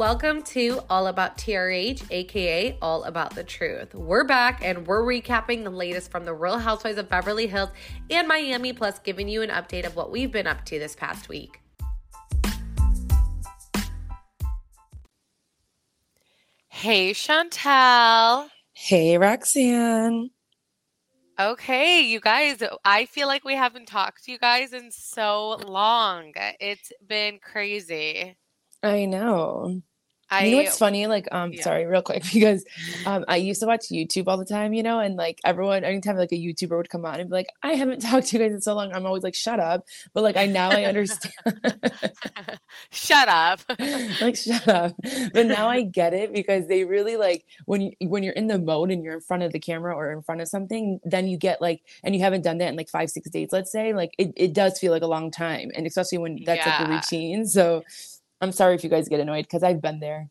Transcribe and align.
Welcome 0.00 0.40
to 0.44 0.80
All 0.88 1.08
About 1.08 1.36
TRH, 1.36 2.04
aka 2.10 2.78
All 2.80 3.04
About 3.04 3.34
the 3.34 3.44
Truth. 3.44 3.94
We're 3.94 4.24
back 4.24 4.64
and 4.64 4.86
we're 4.86 5.02
recapping 5.02 5.62
the 5.62 5.68
latest 5.68 6.10
from 6.10 6.24
the 6.24 6.32
Real 6.32 6.58
Housewives 6.58 6.96
of 6.96 7.10
Beverly 7.10 7.46
Hills 7.46 7.68
and 8.08 8.26
Miami, 8.26 8.72
plus 8.72 8.98
giving 8.98 9.28
you 9.28 9.42
an 9.42 9.50
update 9.50 9.84
of 9.84 9.96
what 9.96 10.10
we've 10.10 10.32
been 10.32 10.46
up 10.46 10.64
to 10.64 10.78
this 10.78 10.96
past 10.96 11.28
week. 11.28 11.60
Hey, 16.68 17.10
Chantel. 17.10 18.48
Hey, 18.72 19.18
Roxanne. 19.18 20.30
Okay, 21.38 22.00
you 22.00 22.20
guys, 22.20 22.62
I 22.86 23.04
feel 23.04 23.28
like 23.28 23.44
we 23.44 23.54
haven't 23.54 23.84
talked 23.84 24.24
to 24.24 24.32
you 24.32 24.38
guys 24.38 24.72
in 24.72 24.92
so 24.92 25.56
long. 25.66 26.32
It's 26.58 26.90
been 27.06 27.38
crazy. 27.38 28.38
I 28.82 29.04
know. 29.04 29.82
I 30.30 30.44
You 30.44 30.52
know 30.52 30.62
what's 30.62 30.78
funny? 30.78 31.06
Like, 31.06 31.26
um, 31.32 31.52
yeah. 31.52 31.62
sorry, 31.62 31.86
real 31.86 32.02
quick, 32.02 32.22
because 32.32 32.64
um, 33.04 33.24
I 33.26 33.36
used 33.36 33.60
to 33.60 33.66
watch 33.66 33.88
YouTube 33.90 34.28
all 34.28 34.38
the 34.38 34.44
time, 34.44 34.72
you 34.72 34.82
know, 34.82 35.00
and 35.00 35.16
like 35.16 35.40
everyone, 35.44 35.84
anytime 35.84 36.16
like 36.16 36.32
a 36.32 36.36
YouTuber 36.36 36.76
would 36.76 36.88
come 36.88 37.04
on 37.04 37.18
and 37.18 37.28
be 37.28 37.34
like, 37.34 37.48
I 37.62 37.72
haven't 37.72 38.00
talked 38.02 38.28
to 38.28 38.38
you 38.38 38.44
guys 38.44 38.54
in 38.54 38.60
so 38.60 38.74
long, 38.74 38.92
I'm 38.92 39.06
always 39.06 39.22
like, 39.22 39.34
shut 39.34 39.58
up. 39.58 39.86
But 40.14 40.22
like, 40.22 40.36
I 40.36 40.46
now 40.46 40.70
I 40.70 40.84
understand, 40.84 41.34
Shut 42.92 43.28
up. 43.28 43.60
like, 44.20 44.36
shut 44.36 44.68
up. 44.68 44.94
But 45.32 45.46
now 45.46 45.68
I 45.68 45.82
get 45.82 46.14
it 46.14 46.32
because 46.32 46.68
they 46.68 46.84
really 46.84 47.16
like 47.16 47.44
when 47.66 47.80
you 47.80 47.92
when 48.00 48.22
you're 48.22 48.32
in 48.34 48.46
the 48.46 48.58
mode 48.58 48.90
and 48.90 49.02
you're 49.02 49.14
in 49.14 49.20
front 49.20 49.42
of 49.42 49.52
the 49.52 49.58
camera 49.58 49.94
or 49.94 50.12
in 50.12 50.22
front 50.22 50.40
of 50.40 50.48
something, 50.48 51.00
then 51.04 51.26
you 51.26 51.36
get 51.36 51.60
like, 51.60 51.82
and 52.04 52.14
you 52.14 52.22
haven't 52.22 52.42
done 52.42 52.58
that 52.58 52.68
in 52.68 52.76
like 52.76 52.88
five, 52.88 53.10
six 53.10 53.28
days, 53.30 53.48
let's 53.52 53.72
say, 53.72 53.92
like 53.92 54.14
it, 54.18 54.32
it 54.36 54.52
does 54.52 54.78
feel 54.78 54.92
like 54.92 55.02
a 55.02 55.06
long 55.06 55.30
time, 55.30 55.70
and 55.74 55.86
especially 55.86 56.18
when 56.18 56.42
that's 56.44 56.64
like 56.64 56.88
a 56.88 56.90
routine. 56.90 57.46
So 57.46 57.82
I'm 58.40 58.52
sorry 58.52 58.74
if 58.74 58.84
you 58.84 58.90
guys 58.90 59.08
get 59.08 59.20
annoyed 59.20 59.44
because 59.44 59.62
I've 59.62 59.82
been 59.82 60.00
there. 60.00 60.28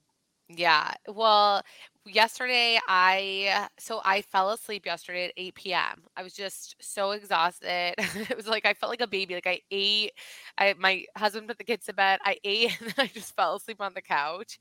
Yeah. 0.50 0.94
Well, 1.08 1.62
yesterday 2.06 2.80
I 2.88 3.68
so 3.78 4.02
I 4.04 4.24
fell 4.24 4.52
asleep 4.52 4.86
yesterday 4.86 5.26
at 5.26 5.34
8 5.38 5.56
p.m. 5.56 6.04
I 6.18 6.24
was 6.24 6.34
just 6.34 6.76
so 6.82 7.12
exhausted. 7.12 7.94
It 8.30 8.36
was 8.36 8.48
like 8.48 8.66
I 8.66 8.74
felt 8.74 8.90
like 8.90 9.02
a 9.02 9.08
baby. 9.08 9.36
Like 9.36 9.48
I 9.48 9.62
ate, 9.70 10.14
I 10.58 10.74
my 10.80 11.06
husband 11.16 11.48
put 11.48 11.60
the 11.60 11.64
kids 11.64 11.86
to 11.86 11.94
bed. 11.94 12.20
I 12.24 12.38
ate 12.44 12.80
and 12.82 12.94
I 12.98 13.08
just 13.08 13.36
fell 13.36 13.56
asleep 13.56 13.80
on 13.80 13.94
the 13.94 14.02
couch. 14.02 14.60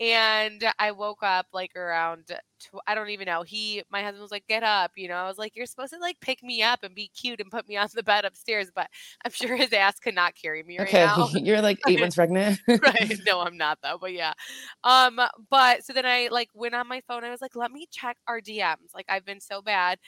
And 0.00 0.64
I 0.78 0.90
woke 0.90 1.22
up 1.22 1.46
like 1.52 1.76
around 1.76 2.26
tw- 2.26 2.80
I 2.86 2.94
don't 2.96 3.10
even 3.10 3.26
know. 3.26 3.42
He 3.42 3.82
my 3.90 4.02
husband 4.02 4.22
was 4.22 4.32
like, 4.32 4.46
"Get 4.48 4.64
up," 4.64 4.90
you 4.96 5.06
know. 5.08 5.14
I 5.14 5.28
was 5.28 5.38
like, 5.38 5.54
"You're 5.54 5.66
supposed 5.66 5.92
to 5.92 6.00
like 6.00 6.18
pick 6.20 6.42
me 6.42 6.62
up 6.62 6.80
and 6.82 6.94
be 6.94 7.08
cute 7.08 7.40
and 7.40 7.50
put 7.50 7.68
me 7.68 7.76
on 7.76 7.88
the 7.94 8.02
bed 8.02 8.24
upstairs," 8.24 8.70
but 8.74 8.88
I'm 9.24 9.30
sure 9.30 9.54
his 9.56 9.72
ass 9.72 10.00
could 10.00 10.14
not 10.16 10.34
carry 10.34 10.62
me 10.64 10.78
right 10.78 10.88
Okay, 10.88 11.04
now. 11.04 11.28
you're 11.34 11.60
like 11.60 11.78
eight 11.88 12.00
months 12.00 12.16
pregnant. 12.16 12.60
right 12.68 13.20
no 13.26 13.40
i'm 13.40 13.56
not 13.56 13.78
though 13.82 13.98
but 14.00 14.12
yeah 14.12 14.32
um 14.82 15.20
but 15.50 15.84
so 15.84 15.92
then 15.92 16.06
i 16.06 16.28
like 16.30 16.48
went 16.54 16.74
on 16.74 16.88
my 16.88 17.00
phone 17.06 17.24
i 17.24 17.30
was 17.30 17.40
like 17.40 17.54
let 17.56 17.70
me 17.70 17.86
check 17.90 18.16
our 18.26 18.40
dms 18.40 18.94
like 18.94 19.06
i've 19.08 19.24
been 19.24 19.40
so 19.40 19.62
bad 19.62 19.98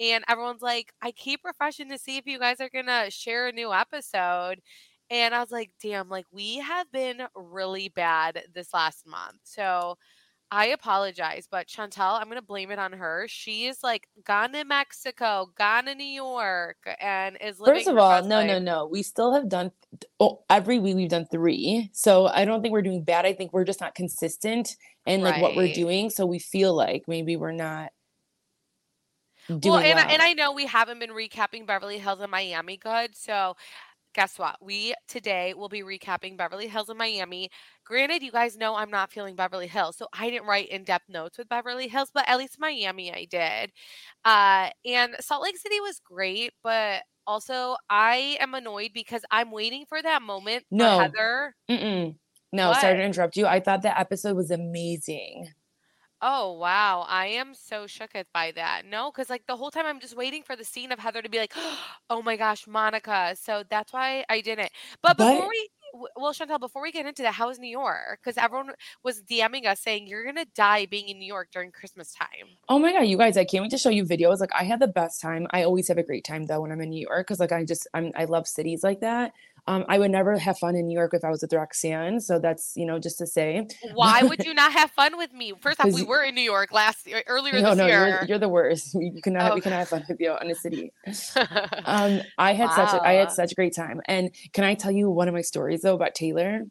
and 0.00 0.24
everyone's 0.28 0.62
like 0.62 0.92
i 1.02 1.10
keep 1.12 1.40
refreshing 1.44 1.88
to 1.88 1.98
see 1.98 2.16
if 2.16 2.26
you 2.26 2.38
guys 2.38 2.60
are 2.60 2.68
gonna 2.68 3.10
share 3.10 3.48
a 3.48 3.52
new 3.52 3.72
episode 3.72 4.60
and 5.14 5.34
i 5.34 5.40
was 5.40 5.50
like 5.50 5.70
damn 5.80 6.08
like 6.08 6.26
we 6.32 6.58
have 6.58 6.90
been 6.92 7.22
really 7.34 7.88
bad 7.88 8.42
this 8.54 8.74
last 8.74 9.06
month 9.06 9.38
so 9.44 9.96
I 10.50 10.66
apologize, 10.66 11.48
but 11.50 11.66
Chantel, 11.66 12.20
I'm 12.20 12.28
gonna 12.28 12.40
blame 12.40 12.70
it 12.70 12.78
on 12.78 12.92
her. 12.92 13.26
She 13.28 13.66
is 13.66 13.82
like 13.82 14.06
gone 14.24 14.52
to 14.52 14.64
Mexico, 14.64 15.50
gone 15.56 15.86
to 15.86 15.96
New 15.96 16.04
York, 16.04 16.76
and 17.00 17.36
is 17.40 17.58
living. 17.58 17.74
First 17.74 17.88
of 17.88 17.98
all, 17.98 18.22
no, 18.22 18.46
no, 18.46 18.54
life. 18.54 18.62
no. 18.62 18.86
We 18.86 19.02
still 19.02 19.32
have 19.32 19.48
done 19.48 19.72
oh, 20.20 20.44
every 20.48 20.78
week 20.78 20.94
we've 20.94 21.08
done 21.08 21.26
three. 21.26 21.90
So 21.92 22.26
I 22.26 22.44
don't 22.44 22.62
think 22.62 22.70
we're 22.70 22.82
doing 22.82 23.02
bad. 23.02 23.26
I 23.26 23.32
think 23.32 23.52
we're 23.52 23.64
just 23.64 23.80
not 23.80 23.96
consistent 23.96 24.76
in 25.06 25.22
like 25.22 25.42
what 25.42 25.56
we're 25.56 25.74
doing. 25.74 26.08
So 26.08 26.24
we 26.24 26.38
feel 26.38 26.72
like 26.72 27.04
maybe 27.08 27.36
we're 27.36 27.50
not 27.50 27.90
doing 29.48 29.60
well, 29.64 29.78
and, 29.78 29.98
I- 29.98 30.04
well. 30.04 30.12
and 30.12 30.22
I 30.22 30.34
know 30.34 30.52
we 30.52 30.66
haven't 30.66 31.00
been 31.00 31.10
recapping 31.10 31.66
Beverly 31.66 31.98
Hills 31.98 32.20
and 32.20 32.30
Miami 32.30 32.76
good. 32.76 33.16
So 33.16 33.56
guess 34.14 34.38
what? 34.38 34.56
We 34.60 34.94
today 35.08 35.54
will 35.54 35.68
be 35.68 35.82
recapping 35.82 36.36
Beverly 36.36 36.68
Hills 36.68 36.88
and 36.88 36.98
Miami. 36.98 37.50
Granted, 37.84 38.22
you 38.22 38.30
guys 38.30 38.56
know 38.56 38.74
I'm 38.74 38.90
not 38.90 39.12
feeling 39.12 39.34
Beverly 39.34 39.66
Hills, 39.66 39.96
so 39.96 40.06
I 40.12 40.30
didn't 40.30 40.46
write 40.46 40.68
in-depth 40.68 41.08
notes 41.08 41.36
with 41.38 41.48
Beverly 41.48 41.88
Hills, 41.88 42.10
but 42.14 42.28
at 42.28 42.38
least 42.38 42.58
Miami 42.58 43.12
I 43.12 43.26
did. 43.26 43.72
Uh, 44.24 44.70
and 44.84 45.16
Salt 45.20 45.42
Lake 45.42 45.58
City 45.58 45.80
was 45.80 46.00
great, 46.00 46.52
but 46.62 47.02
also 47.26 47.76
I 47.90 48.36
am 48.40 48.54
annoyed 48.54 48.90
because 48.94 49.22
I'm 49.30 49.50
waiting 49.50 49.84
for 49.88 50.00
that 50.00 50.22
moment 50.22 50.64
No. 50.70 50.98
Heather. 50.98 51.54
Mm-mm. 51.70 52.16
No, 52.52 52.72
sorry 52.74 52.98
to 52.98 53.02
interrupt 53.02 53.36
you. 53.36 53.46
I 53.46 53.58
thought 53.58 53.82
that 53.82 53.98
episode 53.98 54.36
was 54.36 54.52
amazing. 54.52 55.48
Oh 56.26 56.52
wow, 56.52 57.04
I 57.06 57.26
am 57.26 57.52
so 57.52 57.84
shooketh 57.84 58.24
by 58.32 58.50
that. 58.52 58.86
No, 58.90 59.12
because 59.12 59.28
like 59.28 59.46
the 59.46 59.56
whole 59.56 59.70
time 59.70 59.84
I'm 59.84 60.00
just 60.00 60.16
waiting 60.16 60.42
for 60.42 60.56
the 60.56 60.64
scene 60.64 60.90
of 60.90 60.98
Heather 60.98 61.20
to 61.20 61.28
be 61.28 61.36
like, 61.38 61.52
"Oh 62.08 62.22
my 62.22 62.38
gosh, 62.38 62.66
Monica." 62.66 63.36
So 63.38 63.62
that's 63.68 63.92
why 63.92 64.24
I 64.30 64.40
didn't. 64.40 64.70
But 65.02 65.18
before 65.18 65.40
But- 65.40 65.48
we, 65.50 65.68
well, 66.16 66.32
Chantel, 66.32 66.58
before 66.58 66.80
we 66.80 66.92
get 66.92 67.04
into 67.04 67.22
that, 67.24 67.34
how 67.34 67.50
is 67.50 67.58
New 67.58 67.68
York? 67.68 68.20
Because 68.24 68.38
everyone 68.38 68.70
was 69.02 69.20
DMing 69.22 69.66
us 69.66 69.80
saying 69.82 70.06
you're 70.06 70.24
gonna 70.24 70.46
die 70.54 70.86
being 70.86 71.10
in 71.10 71.18
New 71.18 71.26
York 71.26 71.48
during 71.52 71.70
Christmas 71.70 72.14
time. 72.14 72.56
Oh 72.70 72.78
my 72.78 72.92
god, 72.92 73.02
you 73.02 73.18
guys! 73.18 73.36
I 73.36 73.44
can't 73.44 73.60
wait 73.60 73.70
to 73.72 73.78
show 73.78 73.90
you 73.90 74.06
videos. 74.06 74.40
Like 74.40 74.52
I 74.54 74.64
had 74.64 74.80
the 74.80 74.88
best 74.88 75.20
time. 75.20 75.46
I 75.50 75.64
always 75.64 75.88
have 75.88 75.98
a 75.98 76.02
great 76.02 76.24
time 76.24 76.46
though 76.46 76.62
when 76.62 76.72
I'm 76.72 76.80
in 76.80 76.88
New 76.88 77.06
York 77.06 77.26
because 77.26 77.38
like 77.38 77.52
I 77.52 77.66
just 77.66 77.86
I'm 77.92 78.12
I 78.16 78.24
love 78.24 78.46
cities 78.48 78.82
like 78.82 79.00
that. 79.00 79.34
Um, 79.66 79.84
I 79.88 79.98
would 79.98 80.10
never 80.10 80.36
have 80.36 80.58
fun 80.58 80.76
in 80.76 80.86
New 80.86 80.94
York 80.96 81.12
if 81.14 81.24
I 81.24 81.30
was 81.30 81.40
with 81.40 81.52
Roxanne. 81.52 82.20
So 82.20 82.38
that's 82.38 82.72
you 82.76 82.84
know 82.84 82.98
just 82.98 83.16
to 83.18 83.26
say. 83.26 83.66
Why 83.94 84.22
would 84.22 84.44
you 84.44 84.52
not 84.52 84.72
have 84.72 84.90
fun 84.90 85.16
with 85.16 85.32
me? 85.32 85.52
First 85.60 85.80
off, 85.80 85.92
we 85.92 86.02
were 86.02 86.22
in 86.22 86.34
New 86.34 86.42
York 86.42 86.70
last 86.72 87.08
earlier 87.26 87.54
No, 87.54 87.70
this 87.70 87.78
no, 87.78 87.86
year. 87.86 88.06
you're 88.08 88.24
you're 88.24 88.38
the 88.38 88.48
worst. 88.48 88.94
We, 88.94 89.12
you 89.14 89.22
cannot 89.22 89.52
Oh. 89.52 89.54
we 89.54 89.60
cannot 89.62 89.78
have 89.78 89.88
fun 89.88 90.04
with 90.08 90.20
you 90.20 90.36
in 90.40 90.48
the 90.48 90.54
city. 90.54 90.92
Um, 91.86 92.20
I 92.38 92.52
had 92.52 92.70
such 92.72 92.92
a, 92.94 93.02
I 93.02 93.12
had 93.14 93.30
such 93.30 93.52
a 93.52 93.54
great 93.54 93.74
time. 93.74 94.00
And 94.06 94.30
can 94.52 94.64
I 94.64 94.74
tell 94.74 94.90
you 94.92 95.10
one 95.10 95.28
of 95.28 95.34
my 95.34 95.40
stories 95.42 95.82
though 95.82 95.94
about 95.94 96.14
Taylor? 96.14 96.62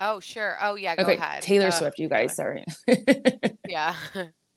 oh 0.00 0.18
sure. 0.20 0.56
Oh 0.62 0.74
yeah. 0.76 0.96
Go 0.96 1.02
Okay, 1.04 1.16
ahead. 1.16 1.42
Taylor 1.42 1.68
Uh, 1.68 1.70
Swift, 1.72 1.98
you 1.98 2.08
guys. 2.08 2.34
Sorry. 2.34 2.64
Yeah. 3.68 3.94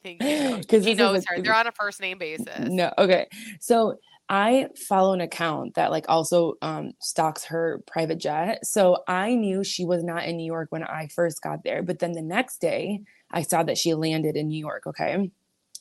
Thank 0.03 0.23
you. 0.23 0.61
'Cause 0.67 0.83
He 0.83 0.95
knows 0.95 1.23
her. 1.27 1.39
They're 1.39 1.53
on 1.53 1.67
a 1.67 1.71
first 1.71 2.01
name 2.01 2.17
basis. 2.17 2.67
No, 2.67 2.91
okay. 2.97 3.27
So 3.59 3.97
I 4.29 4.69
follow 4.75 5.13
an 5.13 5.21
account 5.21 5.75
that 5.75 5.91
like 5.91 6.05
also 6.07 6.53
um 6.61 6.93
stalks 6.99 7.45
her 7.45 7.83
private 7.87 8.19
jet. 8.19 8.65
So 8.65 9.03
I 9.07 9.35
knew 9.35 9.63
she 9.63 9.85
was 9.85 10.03
not 10.03 10.25
in 10.25 10.37
New 10.37 10.45
York 10.45 10.67
when 10.71 10.83
I 10.83 11.07
first 11.07 11.41
got 11.41 11.63
there, 11.63 11.83
but 11.83 11.99
then 11.99 12.13
the 12.13 12.21
next 12.21 12.59
day 12.61 13.01
I 13.31 13.41
saw 13.41 13.63
that 13.63 13.77
she 13.77 13.93
landed 13.93 14.35
in 14.35 14.47
New 14.47 14.59
York, 14.59 14.87
okay? 14.87 15.29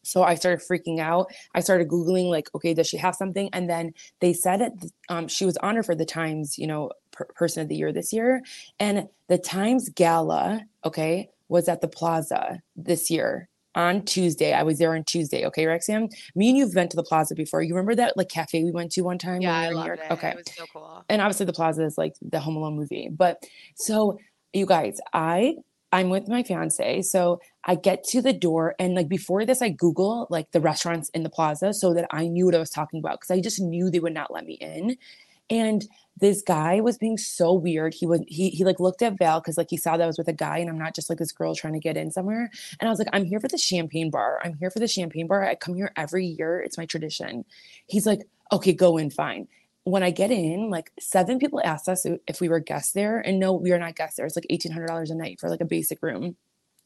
So 0.05 0.25
I 0.25 0.35
started 0.35 0.67
freaking 0.67 0.99
out. 0.99 1.33
I 1.55 1.61
started 1.61 1.89
googling 1.89 2.29
like, 2.29 2.49
okay, 2.55 2.75
does 2.75 2.89
she 2.89 2.97
have 2.97 3.15
something? 3.15 3.49
And 3.53 3.71
then 3.71 3.93
they 4.21 4.33
said 4.33 4.61
it 4.61 4.73
um 5.09 5.29
she 5.29 5.47
was 5.47 5.57
honored 5.59 5.87
for 5.87 5.95
the 5.95 6.05
Times, 6.05 6.59
you 6.59 6.67
know, 6.67 6.91
per- 7.13 7.27
person 7.35 7.63
of 7.63 7.69
the 7.69 7.77
year 7.77 7.93
this 7.93 8.13
year, 8.13 8.43
and 8.81 9.09
the 9.29 9.39
Times 9.39 9.89
gala, 9.91 10.63
okay, 10.85 11.31
was 11.49 11.69
at 11.69 11.81
the 11.81 11.89
Plaza 11.89 12.61
this 12.77 13.11
year 13.11 13.49
on 13.75 14.05
Tuesday. 14.05 14.53
I 14.53 14.63
was 14.63 14.79
there 14.79 14.95
on 14.95 15.05
Tuesday. 15.05 15.47
Okay, 15.47 15.67
Roxanne. 15.67 16.09
Me 16.35 16.49
and 16.51 16.59
you've 16.59 16.75
been 16.75 16.89
to 16.89 16.97
the 16.97 17.03
Plaza 17.03 17.35
before. 17.35 17.63
You 17.63 17.75
remember 17.75 17.95
that 17.95 18.17
like 18.17 18.29
cafe 18.29 18.63
we 18.65 18.71
went 18.71 18.93
to 18.93 19.03
one 19.03 19.19
time 19.19 19.41
Yeah, 19.41 19.57
I 19.57 19.69
when 19.69 19.69
we 19.71 19.75
were 19.75 19.79
loved 19.79 19.87
York? 19.89 20.01
it. 20.11 20.13
Okay. 20.15 20.31
It 20.31 20.37
was 20.37 20.55
so 20.55 20.65
cool. 20.73 21.05
And 21.09 21.23
obviously 21.23 21.47
the 21.47 21.53
Plaza 21.53 21.85
is 21.85 21.97
like 21.99 22.15
the 22.23 22.41
Home 22.41 22.57
Alone 22.57 22.77
movie. 22.77 23.09
But 23.11 23.43
so 23.77 24.19
you 24.53 24.67
guys, 24.67 25.01
I 25.13 25.57
I'm 25.95 26.09
with 26.09 26.27
my 26.27 26.43
fiance. 26.43 27.03
So 27.03 27.39
I 27.65 27.75
get 27.75 28.03
to 28.05 28.23
the 28.23 28.33
door 28.33 28.75
and 28.79 28.95
like 28.95 29.09
before 29.09 29.45
this, 29.45 29.61
I 29.61 29.69
Google 29.69 30.27
like 30.31 30.51
the 30.53 30.61
restaurants 30.61 31.11
in 31.11 31.23
the 31.23 31.29
plaza 31.31 31.75
so 31.75 31.93
that 31.95 32.07
I 32.11 32.29
knew 32.29 32.47
what 32.47 32.55
I 32.55 32.59
was 32.59 32.71
talking 32.71 32.99
about 32.99 33.21
because 33.21 33.31
I 33.31 33.41
just 33.41 33.61
knew 33.61 33.91
they 33.91 34.01
would 34.01 34.15
not 34.15 34.33
let 34.33 34.47
me 34.47 34.55
in. 34.55 34.97
And 35.51 35.87
this 36.19 36.43
guy 36.43 36.81
was 36.81 36.99
being 36.99 37.17
so 37.17 37.53
weird. 37.53 37.95
He 37.95 38.07
was 38.07 38.21
he 38.29 38.51
he 38.51 38.65
like 38.65 38.81
looked 38.81 39.03
at 39.03 39.19
Val 39.19 39.41
because 39.41 39.57
like 39.57 39.71
he 39.71 39.77
saw 39.77 39.97
that 39.97 40.05
I 40.05 40.07
was 40.07 40.19
with 40.19 40.29
a 40.29 40.33
guy 40.33 40.59
and 40.59 40.69
I'm 40.69 40.79
not 40.79 40.95
just 40.95 41.09
like 41.09 41.19
this 41.19 41.33
girl 41.33 41.55
trying 41.55 41.73
to 41.73 41.81
get 41.81 41.97
in 41.97 42.11
somewhere. 42.11 42.51
And 42.81 42.89
I 42.89 42.91
was 42.91 42.99
like, 42.99 43.09
I'm 43.13 43.25
here 43.25 43.41
for 43.41 43.49
the 43.49 43.59
champagne 43.59 44.11
bar. 44.11 44.41
I'm 44.45 44.55
here 44.55 44.71
for 44.71 44.79
the 44.79 44.89
champagne 44.89 45.27
bar. 45.27 45.45
I 45.45 45.55
come 45.55 45.75
here 45.75 45.93
every 45.97 46.27
year. 46.27 46.61
It's 46.61 46.79
my 46.79 46.87
tradition. 46.87 47.45
He's 47.87 48.07
like, 48.07 48.21
okay, 48.53 48.73
go 48.73 48.99
in, 48.99 49.11
fine. 49.11 49.49
When 49.85 50.03
I 50.03 50.11
get 50.11 50.31
in, 50.31 50.71
like 50.71 50.93
seven 51.01 51.39
people 51.39 51.61
asked 51.65 51.89
us 51.89 52.07
if 52.29 52.41
we 52.41 52.49
were 52.49 52.61
guests 52.61 52.93
there, 52.93 53.19
and 53.19 53.41
no, 53.41 53.55
we 53.55 53.73
are 53.73 53.79
not 53.79 53.97
guests 53.97 54.17
there. 54.17 54.27
It's 54.27 54.37
like 54.37 54.47
eighteen 54.51 54.73
hundred 54.73 54.89
dollars 54.89 55.11
a 55.11 55.17
night 55.17 55.41
for 55.41 55.49
like 55.49 55.61
a 55.61 55.65
basic 55.65 56.03
room. 56.03 56.37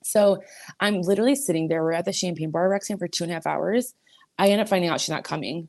So 0.02 0.40
I'm 0.80 1.02
literally 1.02 1.34
sitting 1.34 1.68
there. 1.68 1.82
We're 1.82 1.92
at 1.92 2.04
the 2.04 2.12
champagne 2.12 2.52
bar, 2.52 2.68
Roxanne, 2.68 2.96
for 2.96 3.08
two 3.08 3.24
and 3.24 3.32
a 3.32 3.34
half 3.34 3.46
hours. 3.46 3.92
I 4.38 4.48
end 4.48 4.60
up 4.60 4.68
finding 4.68 4.88
out 4.88 5.00
she's 5.00 5.10
not 5.10 5.24
coming. 5.24 5.68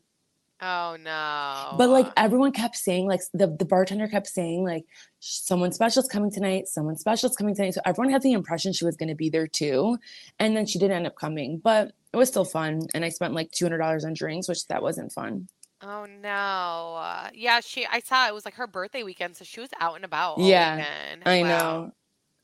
Oh 0.59 0.97
no. 0.99 1.77
But 1.77 1.89
like 1.89 2.07
everyone 2.17 2.51
kept 2.51 2.75
saying, 2.77 3.07
like 3.07 3.21
the, 3.33 3.47
the 3.47 3.65
bartender 3.65 4.07
kept 4.07 4.27
saying, 4.27 4.63
like 4.63 4.85
someone 5.19 5.71
special's 5.71 6.07
coming 6.07 6.31
tonight, 6.31 6.67
someone 6.67 6.95
special's 6.95 7.35
coming 7.35 7.55
tonight. 7.55 7.73
So 7.73 7.81
everyone 7.85 8.11
had 8.11 8.21
the 8.21 8.31
impression 8.33 8.73
she 8.73 8.85
was 8.85 8.95
going 8.95 9.09
to 9.09 9.15
be 9.15 9.29
there 9.29 9.47
too, 9.47 9.97
and 10.39 10.55
then 10.55 10.65
she 10.65 10.79
did 10.79 10.91
end 10.91 11.07
up 11.07 11.15
coming. 11.15 11.59
But 11.59 11.91
it 12.13 12.17
was 12.17 12.29
still 12.29 12.45
fun, 12.45 12.87
and 12.93 13.03
I 13.05 13.09
spent 13.09 13.33
like 13.33 13.51
two 13.51 13.65
hundred 13.65 13.79
dollars 13.79 14.05
on 14.05 14.13
drinks, 14.13 14.47
which 14.47 14.65
that 14.67 14.81
wasn't 14.81 15.11
fun. 15.11 15.47
Oh 15.81 16.05
no. 16.05 16.95
Uh, 16.97 17.29
yeah, 17.33 17.59
she 17.59 17.85
I 17.85 17.99
saw 17.99 18.27
it 18.27 18.33
was 18.33 18.45
like 18.45 18.55
her 18.55 18.67
birthday 18.67 19.03
weekend, 19.03 19.35
so 19.37 19.45
she 19.45 19.59
was 19.59 19.69
out 19.79 19.95
and 19.95 20.05
about 20.05 20.35
all 20.35 20.39
Yeah, 20.49 20.75
weekend. 20.77 21.23
I 21.25 21.41
Wow. 21.41 21.49
know. 21.49 21.91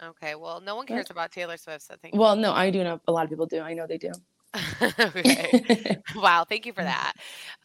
Okay, 0.01 0.35
well, 0.35 0.59
no 0.59 0.75
one 0.75 0.85
cares 0.85 1.09
about 1.09 1.31
Taylor 1.31 1.57
Swift, 1.57 1.83
so 1.83 1.95
thank 2.01 2.13
Well, 2.15 2.35
no, 2.35 2.51
I 2.51 2.69
do 2.69 2.83
know 2.83 2.99
a 3.07 3.11
lot 3.11 3.23
of 3.23 3.29
people 3.29 3.45
do. 3.45 3.59
I 3.61 3.73
know 3.73 3.87
they 3.87 3.97
do. 3.97 4.11
okay. 4.99 5.97
wow, 6.15 6.45
thank 6.47 6.65
you 6.65 6.73
for 6.73 6.83
that. 6.83 7.13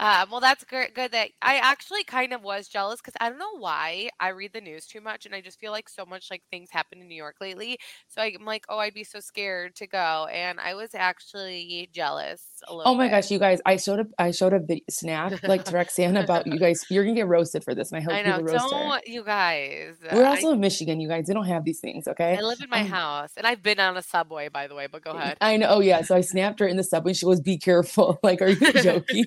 Um, 0.00 0.31
well, 0.31 0.40
that's 0.40 0.64
good. 0.64 0.94
Good 0.94 1.12
that 1.12 1.31
I 1.43 1.56
actually 1.56 2.05
kind 2.05 2.32
of 2.32 2.43
was 2.43 2.69
jealous 2.69 3.00
because 3.00 3.14
I 3.20 3.29
don't 3.29 3.38
know 3.38 3.58
why 3.58 4.08
I 4.20 4.29
read 4.29 4.52
the 4.52 4.61
news 4.61 4.87
too 4.87 5.00
much, 5.00 5.26
and 5.26 5.35
I 5.35 5.40
just 5.40 5.58
feel 5.61 5.73
like 5.73 5.88
so 5.88 6.06
much 6.06 6.29
like 6.31 6.43
things 6.50 6.70
happen 6.70 7.00
in 7.00 7.08
New 7.08 7.14
York 7.17 7.37
lately. 7.40 7.79
So 8.08 8.23
I'm 8.23 8.44
like, 8.44 8.64
oh, 8.69 8.79
I'd 8.79 8.94
be 8.94 9.05
so 9.05 9.20
scared 9.20 9.76
to 9.76 9.87
go, 9.87 10.26
and 10.32 10.58
I 10.61 10.75
was 10.75 10.94
actually 10.94 11.90
jealous 11.93 12.43
a 12.67 12.75
little. 12.75 12.90
Oh 12.93 12.94
my 12.96 13.06
bit. 13.06 13.11
gosh, 13.11 13.31
you 13.31 13.38
guys! 13.38 13.61
I 13.67 13.76
showed 13.76 14.00
up. 14.00 14.06
I 14.19 14.31
showed 14.31 14.52
a 14.55 14.61
vid- 14.61 14.82
snap 14.90 15.32
like 15.44 15.64
to 15.67 15.73
Roxanne 15.75 16.17
about 16.17 16.46
you 16.46 16.58
guys. 16.58 16.85
You're 16.90 17.05
gonna 17.05 17.17
get 17.17 17.29
roasted 17.29 17.64
for 17.64 17.75
this, 17.75 17.93
and 17.93 17.99
I 18.00 18.05
hope 18.05 18.14
I 18.14 18.23
know. 18.23 18.38
people 18.38 18.52
roast. 18.55 18.70
Don't 18.70 19.06
you 19.06 19.25
guys? 19.25 19.96
We're 20.12 20.25
I, 20.25 20.29
also 20.31 20.52
in 20.52 20.61
Michigan, 20.61 21.00
you 21.00 21.08
guys. 21.08 21.26
They 21.26 21.35
don't 21.35 21.46
have 21.46 21.64
these 21.64 21.81
things, 21.81 22.08
okay? 22.08 22.37
I 22.37 22.40
live 22.40 22.61
in 22.62 22.70
my 22.70 22.81
Um, 22.81 22.87
house, 22.87 23.31
and 23.37 23.46
I've 23.46 23.62
been 23.62 23.79
on 23.81 23.96
a 23.96 24.02
subway, 24.02 24.49
by 24.49 24.67
the 24.69 24.75
way. 24.75 24.87
But 24.90 25.02
go 25.02 25.11
ahead. 25.11 25.37
I 25.40 25.56
know. 25.58 25.69
Oh 25.69 25.81
yeah. 25.81 26.02
So 26.02 26.14
I 26.14 26.20
snapped 26.23 26.61
her 26.61 26.67
in 26.67 26.76
the 26.79 26.85
subway. 26.85 27.13
She 27.13 27.27
goes, 27.27 27.41
"Be 27.41 27.59
careful." 27.59 28.19
Like, 28.25 28.41
are 28.43 28.49
you 28.49 28.73
joking? 28.83 29.27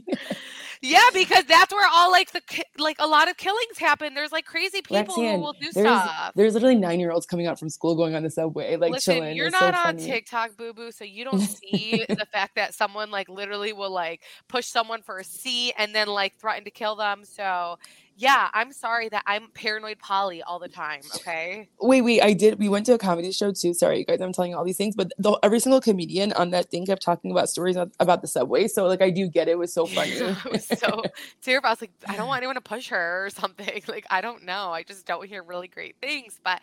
Yeah, 0.81 0.99
because 1.13 1.45
that's 1.45 1.71
where 1.71 1.87
all 1.93 2.09
like 2.11 2.31
the 2.31 2.41
like 2.79 2.95
a 2.99 3.05
lot 3.07 3.29
of 3.29 3.37
killings 3.37 3.77
happen. 3.77 4.15
There's 4.15 4.31
like 4.31 4.45
crazy 4.45 4.81
people 4.81 5.15
Roxanne, 5.15 5.35
who 5.35 5.39
will 5.39 5.53
do 5.53 5.71
there's 5.73 6.01
stuff. 6.01 6.31
there's 6.35 6.55
literally 6.55 6.75
nine 6.75 6.99
year 6.99 7.11
olds 7.11 7.27
coming 7.27 7.45
out 7.45 7.59
from 7.59 7.69
school 7.69 7.95
going 7.95 8.15
on 8.15 8.23
the 8.23 8.31
subway, 8.31 8.75
like 8.77 8.91
Listen, 8.91 9.15
chilling. 9.17 9.35
you're 9.35 9.47
It's 9.47 9.51
not 9.51 9.75
so 9.75 9.79
on 9.79 9.97
funny. 9.97 10.05
TikTok, 10.07 10.57
boo 10.57 10.73
boo, 10.73 10.91
so 10.91 11.03
you 11.03 11.23
don't 11.23 11.39
see 11.41 12.03
the 12.09 12.25
fact 12.33 12.55
that 12.55 12.73
someone 12.73 13.11
like 13.11 13.29
literally 13.29 13.73
will 13.73 13.91
like 13.91 14.23
push 14.47 14.65
someone 14.65 15.03
for 15.03 15.19
a 15.19 15.23
seat 15.23 15.73
and 15.77 15.93
then 15.93 16.07
like 16.07 16.35
threaten 16.39 16.63
to 16.65 16.71
kill 16.71 16.95
them. 16.95 17.25
So 17.25 17.77
yeah, 18.17 18.49
I'm 18.53 18.71
sorry 18.71 19.09
that 19.09 19.23
I'm 19.25 19.47
paranoid 19.53 19.97
Polly 19.99 20.43
all 20.43 20.59
the 20.59 20.67
time. 20.67 21.01
Okay. 21.15 21.69
Wait, 21.79 22.01
wait. 22.01 22.21
I 22.21 22.33
did. 22.33 22.59
We 22.59 22.69
went 22.69 22.85
to 22.87 22.93
a 22.93 22.97
comedy 22.97 23.31
show 23.31 23.51
too. 23.51 23.73
Sorry, 23.73 23.99
you 23.99 24.05
guys. 24.05 24.21
I'm 24.21 24.33
telling 24.33 24.51
you 24.51 24.57
all 24.57 24.65
these 24.65 24.77
things, 24.77 24.95
but 24.95 25.11
the, 25.17 25.37
every 25.41 25.59
single 25.59 25.81
comedian 25.81 26.31
on 26.33 26.51
that 26.51 26.69
thing 26.69 26.85
kept 26.85 27.01
talking 27.01 27.31
about 27.31 27.49
stories 27.49 27.77
about 27.77 28.21
the 28.21 28.27
subway. 28.27 28.67
So 28.67 28.85
like, 28.85 29.01
I 29.01 29.09
do 29.09 29.27
get 29.27 29.47
it. 29.47 29.51
It 29.51 29.57
was 29.57 29.73
so 29.73 29.85
funny. 29.87 30.11
it 30.11 30.51
was 30.51 30.65
so 30.67 31.03
terrible. 31.41 31.67
I 31.67 31.71
was 31.71 31.81
like, 31.81 31.91
I 32.07 32.15
don't 32.15 32.27
want 32.27 32.37
anyone 32.37 32.55
to 32.55 32.61
push 32.61 32.89
her 32.89 33.25
or 33.25 33.29
something. 33.29 33.81
Like, 33.91 34.05
I 34.09 34.21
don't 34.21 34.45
know. 34.45 34.71
I 34.71 34.83
just 34.83 35.05
don't 35.05 35.27
hear 35.27 35.43
really 35.43 35.67
great 35.67 35.95
things. 36.01 36.39
But 36.41 36.61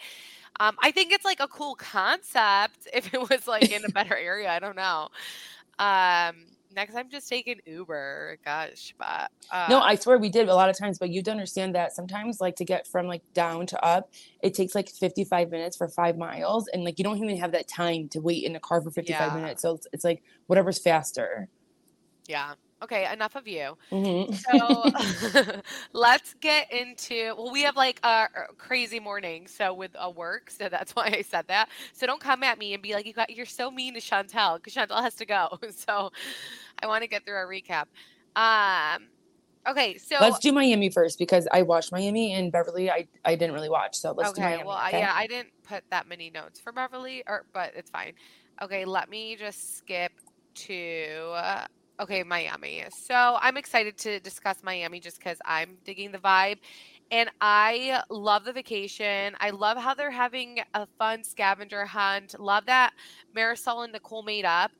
um, 0.60 0.76
I 0.82 0.92
think 0.92 1.12
it's 1.12 1.24
like 1.24 1.40
a 1.40 1.48
cool 1.48 1.74
concept 1.74 2.88
if 2.94 3.12
it 3.12 3.20
was 3.28 3.46
like 3.46 3.70
in 3.70 3.84
a 3.84 3.88
better 3.90 4.16
area. 4.16 4.50
I 4.50 4.58
don't 4.58 4.76
know. 4.76 5.08
Um, 5.78 6.36
next 6.74 6.94
I'm 6.94 7.08
just 7.10 7.28
taking 7.28 7.60
Uber. 7.66 8.38
Gosh, 8.44 8.94
but 8.98 9.30
uh, 9.50 9.66
No, 9.68 9.80
I 9.80 9.94
swear 9.94 10.18
we 10.18 10.28
did 10.28 10.48
a 10.48 10.54
lot 10.54 10.68
of 10.70 10.78
times, 10.78 10.98
but 10.98 11.10
you 11.10 11.22
to 11.22 11.30
understand 11.30 11.74
that 11.74 11.92
sometimes, 11.92 12.40
like 12.40 12.56
to 12.56 12.64
get 12.64 12.86
from 12.86 13.06
like 13.06 13.22
down 13.34 13.66
to 13.66 13.84
up, 13.84 14.10
it 14.42 14.54
takes 14.54 14.74
like 14.74 14.88
55 14.88 15.50
minutes 15.50 15.76
for 15.76 15.88
five 15.88 16.16
miles, 16.16 16.68
and 16.72 16.84
like 16.84 16.98
you 16.98 17.04
don't 17.04 17.16
even 17.22 17.36
have 17.38 17.52
that 17.52 17.68
time 17.68 18.08
to 18.10 18.20
wait 18.20 18.44
in 18.44 18.54
a 18.56 18.60
car 18.60 18.80
for 18.82 18.90
55 18.90 19.28
Yeah. 19.28 19.34
minutes. 19.34 19.62
So 19.62 19.74
it's, 19.74 19.86
it's 19.92 20.04
like 20.04 20.22
whatever's 20.46 20.78
faster. 20.78 21.48
yeah. 22.26 22.54
Okay, 22.82 23.10
enough 23.12 23.34
of 23.34 23.48
you. 23.48 23.76
Mhm. 23.92 24.34
So 24.34 24.90
let's 25.92 26.34
get 26.40 26.72
into 26.72 27.34
well, 27.36 27.50
we 27.50 27.62
have 27.62 27.76
like 27.76 27.98
a 28.04 28.28
a 28.50 28.54
crazy 28.56 29.00
morning, 29.00 29.46
so 29.48 29.74
with 29.74 29.90
a 29.98 30.10
work, 30.10 30.50
so 30.50 30.68
that's 30.68 30.92
why 30.96 31.06
I 31.06 31.22
said 31.22 31.46
that. 31.48 31.68
So 31.92 32.06
don't 32.06 32.20
come 32.20 32.42
at 32.42 32.58
me 32.58 32.74
and 32.74 32.82
be 32.82 32.94
like, 32.94 33.06
you 33.06 33.12
got 33.12 33.30
you're 33.30 33.46
so 33.46 33.70
mean 33.70 33.94
to 33.94 34.00
Chantel 34.00 34.56
because 34.56 34.74
Chantel 34.74 35.02
has 35.02 35.14
to 35.16 35.26
go. 35.26 35.58
So 35.70 36.10
I 36.82 36.86
want 36.86 37.02
to 37.02 37.08
get 37.08 37.24
through 37.24 37.34
our 37.34 37.46
recap. 37.46 37.86
Um, 38.36 39.08
okay, 39.68 39.98
so 39.98 40.16
Let's 40.20 40.38
do 40.38 40.52
Miami 40.52 40.90
first 40.90 41.18
because 41.18 41.48
I 41.52 41.62
watched 41.62 41.92
Miami 41.92 42.32
and 42.32 42.52
Beverly. 42.52 42.90
I 42.90 43.08
I 43.24 43.34
didn't 43.34 43.54
really 43.54 43.68
watch, 43.68 43.96
so 43.96 44.12
let's 44.16 44.32
do 44.32 44.40
Miami. 44.40 44.64
well, 44.64 44.76
I 44.76 44.88
okay? 44.88 45.00
yeah, 45.00 45.12
I 45.14 45.26
didn't 45.26 45.50
put 45.66 45.84
that 45.90 46.06
many 46.06 46.30
notes 46.30 46.60
for 46.60 46.72
Beverly, 46.72 47.22
or 47.26 47.44
but 47.52 47.72
it's 47.74 47.90
fine. 47.90 48.14
Okay, 48.62 48.84
let 48.84 49.08
me 49.08 49.36
just 49.36 49.78
skip 49.78 50.12
to 50.54 51.32
uh, 51.34 51.66
okay 52.00 52.22
Miami. 52.22 52.84
So 52.90 53.38
I'm 53.40 53.56
excited 53.56 53.96
to 53.98 54.20
discuss 54.20 54.62
Miami 54.62 55.00
just 55.00 55.18
because 55.18 55.38
I'm 55.44 55.78
digging 55.84 56.12
the 56.12 56.18
vibe, 56.18 56.58
and 57.10 57.30
I 57.40 58.02
love 58.10 58.44
the 58.44 58.52
vacation. 58.52 59.34
I 59.40 59.50
love 59.50 59.78
how 59.78 59.94
they're 59.94 60.10
having 60.10 60.60
a 60.74 60.86
fun 60.98 61.24
scavenger 61.24 61.84
hunt. 61.86 62.38
Love 62.38 62.66
that 62.66 62.92
Marysol 63.36 63.84
and 63.84 63.92
Nicole 63.92 64.22
made 64.22 64.44
up. 64.44 64.70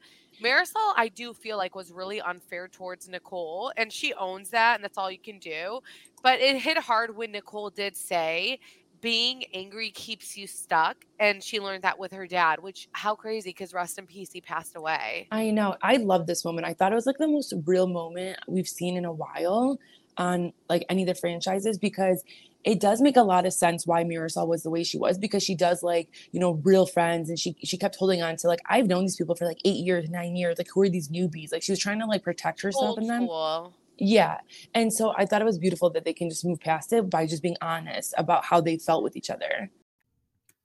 Marysol, 0.43 0.93
I 0.97 1.09
do 1.09 1.35
feel 1.35 1.57
like 1.57 1.75
was 1.75 1.91
really 1.91 2.21
unfair 2.21 2.69
towards 2.69 3.09
Nicole, 3.09 3.73
and 3.77 3.93
she 3.93 4.15
owns 4.15 4.51
that, 4.51 4.77
and 4.77 4.85
that's 4.85 4.97
all 4.97 5.11
you 5.11 5.19
can 5.19 5.41
do. 5.41 5.81
But 6.23 6.41
it 6.41 6.57
hit 6.57 6.79
hard 6.79 7.17
when 7.17 7.33
Nicole 7.33 7.71
did 7.71 7.97
say 7.97 8.61
being 9.01 9.45
angry 9.55 9.91
keeps 9.91 10.37
you 10.37 10.47
stuck 10.47 11.05
and 11.21 11.43
she 11.43 11.61
learned 11.61 11.83
that 11.83 11.99
with 11.99 12.13
her 12.13 12.27
dad 12.27 12.61
which 12.61 12.89
how 12.93 13.15
crazy 13.15 13.51
because 13.51 13.73
rest 13.73 13.99
in 13.99 14.07
peace 14.07 14.33
he 14.33 14.41
passed 14.41 14.77
away 14.77 15.27
I 15.31 15.51
know. 15.51 15.77
I 15.83 15.97
love 15.97 16.27
this 16.27 16.45
moment. 16.45 16.67
I 16.67 16.75
thought 16.75 16.93
it 16.93 16.95
was 16.95 17.07
like 17.07 17.19
the 17.19 17.29
most 17.29 17.53
real 17.67 17.87
moment 17.87 18.39
we've 18.47 18.69
seen 18.69 18.97
in 18.97 19.05
a 19.05 19.13
while 19.13 19.79
on 20.17 20.53
like 20.69 20.85
any 20.89 21.03
of 21.03 21.09
the 21.09 21.15
franchises 21.15 21.79
because 21.79 22.25
it 22.65 22.81
does 22.81 23.01
make 23.01 23.17
a 23.17 23.23
lot 23.23 23.47
of 23.47 23.53
sense 23.53 23.87
why 23.87 24.03
Marysol 24.03 24.49
was 24.49 24.63
the 24.63 24.71
way 24.71 24.83
she 24.83 24.99
was 24.99 25.17
because 25.17 25.43
she 25.43 25.55
does 25.55 25.83
like, 25.83 26.09
you 26.33 26.41
know, 26.41 26.61
real 26.65 26.87
friends 26.87 27.29
and 27.29 27.39
she 27.39 27.57
she 27.63 27.77
kept 27.77 27.97
holding 27.97 28.21
on 28.23 28.37
to 28.37 28.49
like 28.49 28.61
I've 28.67 28.87
known 28.89 29.03
these 29.03 29.17
people 29.17 29.37
for 29.37 29.47
like 29.47 29.61
8 29.65 29.71
years, 29.77 30.11
9 30.11 30.37
years. 30.37 30.59
Like 30.59 30.69
who 30.75 30.83
are 30.83 30.89
these 30.89 31.09
newbies? 31.09 31.53
Like 31.53 31.63
she 31.63 31.73
was 31.73 31.79
trying 31.79 32.01
to 32.01 32.07
like 32.07 32.23
protect 32.23 32.63
herself 32.63 32.91
Old 32.91 32.99
in 32.99 33.07
them. 33.07 33.25
school. 33.25 33.75
Yeah. 33.99 34.39
And 34.75 34.93
so 34.93 35.13
I 35.17 35.27
thought 35.27 35.43
it 35.43 35.47
was 35.47 35.59
beautiful 35.59 35.91
that 35.91 36.05
they 36.05 36.13
can 36.13 36.29
just 36.31 36.45
move 36.45 36.61
past 36.61 36.93
it 36.93 37.11
by 37.11 37.27
just 37.27 37.43
being 37.43 37.57
honest 37.61 38.15
about 38.17 38.45
how 38.45 38.61
they 38.61 38.79
felt 38.79 39.03
with 39.03 39.17
each 39.17 39.31
other. 39.31 39.71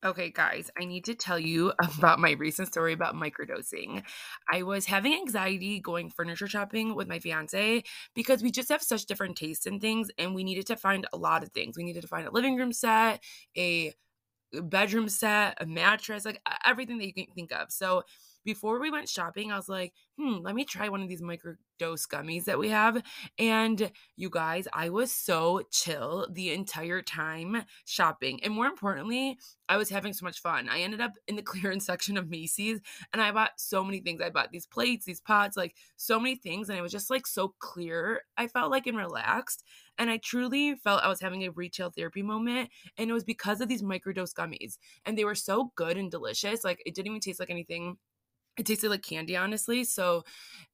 Okay, 0.05 0.31
guys, 0.31 0.69
I 0.77 0.83
need 0.83 1.05
to 1.05 1.15
tell 1.15 1.39
you 1.39 1.71
about 1.97 2.19
my 2.19 2.31
recent 2.31 2.67
story 2.67 2.91
about 2.91 3.15
microdosing. 3.15 4.03
I 4.51 4.63
was 4.63 4.85
having 4.85 5.13
anxiety 5.13 5.79
going 5.79 6.09
furniture 6.09 6.47
shopping 6.47 6.93
with 6.93 7.07
my 7.07 7.19
fiance 7.19 7.83
because 8.13 8.43
we 8.43 8.51
just 8.51 8.69
have 8.69 8.81
such 8.81 9.05
different 9.05 9.37
tastes 9.37 9.65
in 9.65 9.79
things, 9.79 10.11
and 10.17 10.35
we 10.35 10.43
needed 10.43 10.67
to 10.67 10.75
find 10.75 11.07
a 11.13 11.17
lot 11.17 11.41
of 11.41 11.49
things. 11.51 11.77
We 11.77 11.83
needed 11.83 12.01
to 12.01 12.07
find 12.07 12.27
a 12.27 12.31
living 12.31 12.57
room 12.57 12.73
set, 12.73 13.23
a 13.57 13.93
bedroom 14.51 15.07
set, 15.07 15.57
a 15.61 15.65
mattress, 15.65 16.25
like 16.25 16.41
everything 16.65 16.97
that 16.97 17.07
you 17.07 17.13
can 17.13 17.33
think 17.33 17.53
of. 17.53 17.71
So 17.71 18.03
before 18.43 18.79
we 18.79 18.91
went 18.91 19.09
shopping, 19.09 19.51
I 19.51 19.55
was 19.55 19.69
like, 19.69 19.93
hmm, 20.17 20.37
let 20.41 20.55
me 20.55 20.65
try 20.65 20.89
one 20.89 21.01
of 21.01 21.09
these 21.09 21.21
microdose 21.21 22.07
gummies 22.07 22.45
that 22.45 22.59
we 22.59 22.69
have. 22.69 23.01
And 23.39 23.91
you 24.15 24.29
guys, 24.29 24.67
I 24.73 24.89
was 24.89 25.11
so 25.11 25.63
chill 25.71 26.27
the 26.31 26.51
entire 26.51 27.01
time 27.01 27.63
shopping. 27.85 28.43
And 28.43 28.53
more 28.53 28.67
importantly, 28.67 29.37
I 29.69 29.77
was 29.77 29.89
having 29.89 30.13
so 30.13 30.25
much 30.25 30.39
fun. 30.39 30.69
I 30.69 30.81
ended 30.81 31.01
up 31.01 31.13
in 31.27 31.35
the 31.35 31.41
clearance 31.53 31.85
section 31.85 32.17
of 32.17 32.29
Macy's 32.29 32.79
and 33.11 33.21
I 33.21 33.31
bought 33.31 33.51
so 33.57 33.83
many 33.83 33.99
things. 34.01 34.21
I 34.21 34.29
bought 34.29 34.51
these 34.51 34.67
plates, 34.67 35.05
these 35.05 35.21
pots, 35.21 35.57
like 35.57 35.75
so 35.97 36.19
many 36.19 36.35
things. 36.35 36.69
And 36.69 36.77
it 36.77 36.81
was 36.81 36.91
just 36.91 37.09
like 37.09 37.25
so 37.25 37.53
clear. 37.59 38.21
I 38.37 38.47
felt 38.47 38.71
like 38.71 38.87
and 38.87 38.97
relaxed. 38.97 39.63
And 39.97 40.09
I 40.09 40.17
truly 40.17 40.75
felt 40.75 41.03
I 41.03 41.07
was 41.07 41.21
having 41.21 41.43
a 41.43 41.51
retail 41.51 41.91
therapy 41.91 42.23
moment. 42.23 42.69
And 42.97 43.09
it 43.09 43.13
was 43.13 43.23
because 43.23 43.61
of 43.61 43.69
these 43.69 43.83
microdose 43.83 44.33
gummies. 44.33 44.77
And 45.05 45.17
they 45.17 45.25
were 45.25 45.35
so 45.35 45.71
good 45.75 45.97
and 45.97 46.11
delicious. 46.11 46.63
Like 46.63 46.81
it 46.85 46.95
didn't 46.95 47.07
even 47.07 47.19
taste 47.19 47.39
like 47.39 47.49
anything 47.49 47.97
it 48.57 48.65
tasted 48.65 48.89
like 48.89 49.01
candy 49.01 49.35
honestly 49.35 49.83
so 49.83 50.23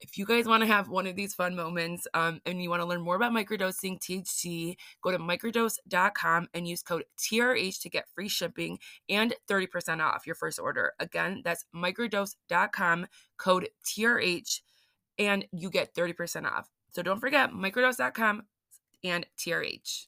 if 0.02 0.18
you 0.18 0.26
guys 0.26 0.46
want 0.46 0.62
to 0.62 0.68
have 0.68 0.90
one 0.90 1.08
of 1.08 1.16
these 1.16 1.34
fun 1.34 1.56
moments 1.56 2.08
um, 2.14 2.40
and 2.46 2.62
you 2.62 2.70
want 2.70 2.82
to 2.82 2.86
learn 2.86 3.02
more 3.02 3.16
about 3.16 3.32
microdosing 3.32 4.00
thc 4.00 4.76
go 5.02 5.12
to 5.12 5.20
microdose.com 5.20 6.48
and 6.54 6.68
use 6.68 6.82
code 6.82 7.04
trh 7.18 7.80
to 7.80 7.90
get 7.90 8.08
free 8.14 8.30
shipping 8.30 8.78
and 9.10 9.34
30% 9.50 10.02
off 10.02 10.26
your 10.26 10.36
first 10.36 10.60
order. 10.60 10.94
Again 11.00 11.42
that's 11.44 11.66
microdose.com 11.76 13.08
code 13.38 13.70
trh 13.86 14.62
and 15.18 15.46
you 15.52 15.70
get 15.70 15.94
30% 15.94 16.46
off. 16.46 16.70
So 16.92 17.02
don't 17.02 17.20
forget 17.20 17.52
microdose.com 17.52 18.44
and 19.04 19.26
trh 19.38 20.08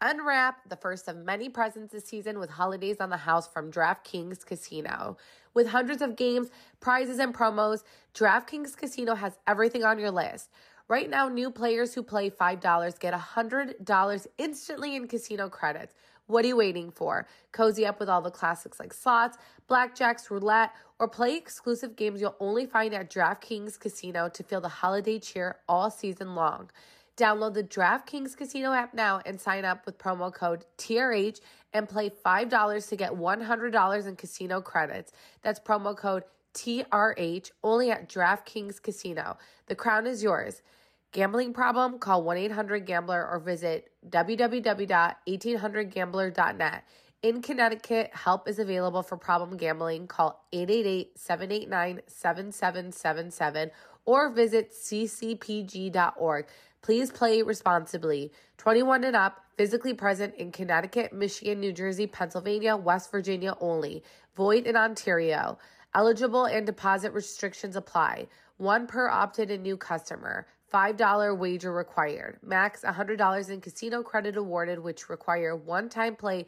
Unwrap 0.00 0.68
the 0.68 0.76
first 0.76 1.08
of 1.08 1.16
many 1.16 1.48
presents 1.48 1.92
this 1.92 2.04
season 2.04 2.38
with 2.38 2.50
holidays 2.50 2.98
on 3.00 3.10
the 3.10 3.16
house 3.16 3.48
from 3.48 3.72
DraftKings 3.72 4.46
Casino. 4.46 5.16
With 5.54 5.66
hundreds 5.66 6.02
of 6.02 6.14
games, 6.14 6.50
prizes, 6.78 7.18
and 7.18 7.34
promos, 7.34 7.82
DraftKings 8.14 8.76
Casino 8.76 9.16
has 9.16 9.38
everything 9.48 9.82
on 9.82 9.98
your 9.98 10.12
list. 10.12 10.50
Right 10.86 11.10
now, 11.10 11.28
new 11.28 11.50
players 11.50 11.94
who 11.94 12.04
play 12.04 12.30
$5 12.30 13.00
get 13.00 13.12
$100 13.12 14.26
instantly 14.38 14.94
in 14.94 15.08
casino 15.08 15.48
credits. 15.48 15.94
What 16.26 16.44
are 16.44 16.48
you 16.48 16.56
waiting 16.56 16.92
for? 16.92 17.26
Cozy 17.50 17.84
up 17.84 17.98
with 17.98 18.08
all 18.08 18.22
the 18.22 18.30
classics 18.30 18.78
like 18.78 18.92
slots, 18.92 19.36
blackjacks, 19.68 20.30
roulette, 20.30 20.70
or 21.00 21.08
play 21.08 21.36
exclusive 21.36 21.96
games 21.96 22.20
you'll 22.20 22.36
only 22.38 22.66
find 22.66 22.94
at 22.94 23.10
DraftKings 23.10 23.80
Casino 23.80 24.28
to 24.28 24.44
feel 24.44 24.60
the 24.60 24.68
holiday 24.68 25.18
cheer 25.18 25.56
all 25.68 25.90
season 25.90 26.36
long. 26.36 26.70
Download 27.18 27.52
the 27.52 27.64
DraftKings 27.64 28.36
Casino 28.36 28.72
app 28.72 28.94
now 28.94 29.20
and 29.26 29.40
sign 29.40 29.64
up 29.64 29.84
with 29.84 29.98
promo 29.98 30.32
code 30.32 30.64
TRH 30.78 31.40
and 31.72 31.88
play 31.88 32.10
$5 32.10 32.88
to 32.88 32.96
get 32.96 33.10
$100 33.10 34.06
in 34.06 34.14
casino 34.14 34.60
credits. 34.60 35.10
That's 35.42 35.58
promo 35.58 35.96
code 35.96 36.22
TRH 36.54 37.50
only 37.64 37.90
at 37.90 38.08
DraftKings 38.08 38.80
Casino. 38.80 39.36
The 39.66 39.74
crown 39.74 40.06
is 40.06 40.22
yours. 40.22 40.62
Gambling 41.10 41.54
problem? 41.54 41.98
Call 41.98 42.22
1 42.22 42.36
800 42.36 42.86
Gambler 42.86 43.28
or 43.28 43.40
visit 43.40 43.90
www.1800Gambler.net. 44.08 46.84
In 47.22 47.42
Connecticut, 47.42 48.14
help 48.14 48.48
is 48.48 48.60
available 48.60 49.02
for 49.02 49.16
problem 49.16 49.56
gambling. 49.56 50.06
Call 50.06 50.44
888 50.52 51.18
789 51.18 52.02
7777 52.06 53.72
or 54.04 54.30
visit 54.30 54.72
ccpg.org. 54.72 56.46
Please 56.82 57.10
play 57.10 57.42
responsibly. 57.42 58.32
21 58.56 59.04
and 59.04 59.16
up, 59.16 59.44
physically 59.56 59.94
present 59.94 60.34
in 60.36 60.52
Connecticut, 60.52 61.12
Michigan, 61.12 61.60
New 61.60 61.72
Jersey, 61.72 62.06
Pennsylvania, 62.06 62.76
West 62.76 63.10
Virginia 63.10 63.54
only. 63.60 64.02
Void 64.36 64.66
in 64.66 64.76
Ontario. 64.76 65.58
Eligible 65.94 66.44
and 66.44 66.66
deposit 66.66 67.12
restrictions 67.12 67.76
apply. 67.76 68.28
One 68.56 68.86
per 68.86 69.08
opted 69.08 69.50
and 69.50 69.62
new 69.62 69.76
customer. 69.76 70.46
$5 70.72 71.38
wager 71.38 71.72
required. 71.72 72.38
Max 72.42 72.82
$100 72.82 73.50
in 73.50 73.60
casino 73.60 74.02
credit 74.02 74.36
awarded, 74.36 74.78
which 74.78 75.08
require 75.08 75.56
one 75.56 75.88
time 75.88 76.14
play 76.14 76.46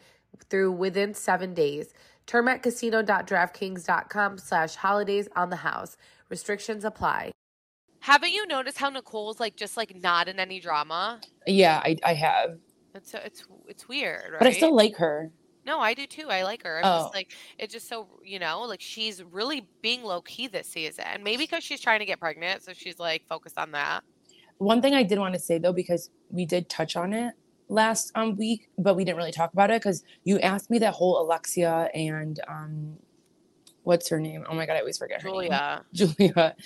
through 0.48 0.72
within 0.72 1.14
seven 1.14 1.54
days. 1.54 1.92
Term 2.26 2.48
at 2.48 2.62
casino.draftkings.com 2.62 4.38
slash 4.38 4.74
holidays 4.76 5.28
on 5.34 5.50
the 5.50 5.56
house. 5.56 5.96
Restrictions 6.28 6.84
apply. 6.84 7.32
Haven't 8.00 8.32
you 8.32 8.46
noticed 8.46 8.78
how 8.78 8.88
Nicole's 8.88 9.38
like 9.40 9.56
just 9.56 9.76
like 9.76 9.94
not 9.94 10.28
in 10.28 10.40
any 10.40 10.58
drama? 10.60 11.20
Yeah, 11.46 11.80
I, 11.84 11.96
I 12.04 12.14
have. 12.14 12.58
It's 12.94 13.14
it's 13.14 13.44
it's 13.68 13.88
weird, 13.88 14.32
right? 14.32 14.38
But 14.40 14.48
I 14.48 14.52
still 14.52 14.74
like 14.74 14.96
her. 14.96 15.30
No, 15.66 15.78
I 15.80 15.92
do 15.92 16.06
too. 16.06 16.28
I 16.28 16.42
like 16.42 16.62
her. 16.64 16.78
I'm 16.78 16.84
Oh. 16.84 17.02
just 17.04 17.14
like 17.14 17.32
it's 17.58 17.72
just 17.72 17.88
so 17.88 18.08
you 18.24 18.38
know, 18.38 18.62
like 18.62 18.80
she's 18.80 19.22
really 19.22 19.68
being 19.82 20.02
low 20.02 20.22
key 20.22 20.48
this 20.48 20.66
season. 20.68 21.22
Maybe 21.22 21.44
because 21.44 21.62
she's 21.62 21.80
trying 21.80 22.00
to 22.00 22.06
get 22.06 22.18
pregnant, 22.18 22.62
so 22.62 22.72
she's 22.72 22.98
like 22.98 23.22
focused 23.28 23.58
on 23.58 23.70
that. 23.72 24.02
One 24.58 24.80
thing 24.82 24.94
I 24.94 25.02
did 25.02 25.18
want 25.18 25.34
to 25.34 25.40
say 25.40 25.58
though, 25.58 25.72
because 25.72 26.10
we 26.30 26.46
did 26.46 26.68
touch 26.68 26.96
on 26.96 27.12
it 27.12 27.34
last 27.68 28.12
um 28.14 28.34
week, 28.36 28.70
but 28.78 28.94
we 28.94 29.04
didn't 29.04 29.18
really 29.18 29.30
talk 29.32 29.52
about 29.52 29.70
it 29.70 29.80
because 29.82 30.02
you 30.24 30.40
asked 30.40 30.70
me 30.70 30.78
that 30.78 30.94
whole 30.94 31.20
Alexia 31.20 31.90
and 31.94 32.40
um 32.48 32.96
what's 33.84 34.08
her 34.08 34.20
name? 34.20 34.44
Oh 34.48 34.54
my 34.54 34.66
god, 34.66 34.76
I 34.76 34.80
always 34.80 34.98
forget 34.98 35.22
her 35.22 35.28
name. 35.28 35.50
Julia. 35.50 35.84
Julia. 35.94 36.56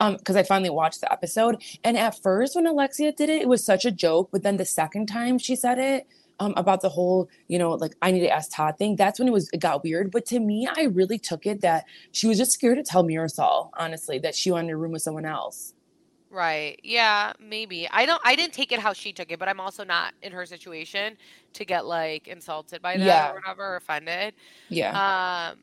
Um, 0.00 0.16
because 0.16 0.36
I 0.36 0.42
finally 0.42 0.70
watched 0.70 1.00
the 1.00 1.12
episode. 1.12 1.62
And 1.84 1.96
at 1.96 2.20
first 2.22 2.56
when 2.56 2.66
Alexia 2.66 3.12
did 3.12 3.28
it, 3.28 3.42
it 3.42 3.48
was 3.48 3.64
such 3.64 3.84
a 3.84 3.90
joke. 3.90 4.30
But 4.32 4.42
then 4.42 4.56
the 4.56 4.64
second 4.64 5.06
time 5.06 5.38
she 5.38 5.56
said 5.56 5.78
it, 5.78 6.06
um, 6.40 6.54
about 6.56 6.80
the 6.80 6.88
whole, 6.88 7.28
you 7.46 7.58
know, 7.58 7.72
like 7.72 7.94
I 8.02 8.10
need 8.10 8.20
to 8.20 8.28
ask 8.30 8.50
Todd 8.52 8.76
thing, 8.78 8.96
that's 8.96 9.18
when 9.18 9.28
it 9.28 9.32
was 9.32 9.48
it 9.52 9.60
got 9.60 9.84
weird. 9.84 10.10
But 10.10 10.26
to 10.26 10.40
me, 10.40 10.66
I 10.74 10.84
really 10.84 11.18
took 11.18 11.46
it 11.46 11.60
that 11.60 11.84
she 12.10 12.26
was 12.26 12.38
just 12.38 12.52
scared 12.52 12.78
to 12.78 12.82
tell 12.82 13.04
Marysol, 13.04 13.70
honestly, 13.74 14.18
that 14.20 14.34
she 14.34 14.50
wanted 14.50 14.70
a 14.72 14.76
room 14.76 14.92
with 14.92 15.02
someone 15.02 15.24
else. 15.26 15.74
Right. 16.30 16.80
Yeah, 16.82 17.34
maybe. 17.38 17.86
I 17.90 18.06
don't 18.06 18.20
I 18.24 18.34
didn't 18.34 18.54
take 18.54 18.72
it 18.72 18.80
how 18.80 18.94
she 18.94 19.12
took 19.12 19.30
it, 19.30 19.38
but 19.38 19.48
I'm 19.48 19.60
also 19.60 19.84
not 19.84 20.14
in 20.22 20.32
her 20.32 20.46
situation 20.46 21.18
to 21.52 21.64
get 21.66 21.84
like 21.84 22.26
insulted 22.26 22.80
by 22.80 22.96
that 22.96 23.04
Yeah. 23.04 23.30
or 23.30 23.34
whatever, 23.34 23.62
or 23.74 23.76
offended. 23.76 24.32
Yeah. 24.70 25.50
Um 25.52 25.58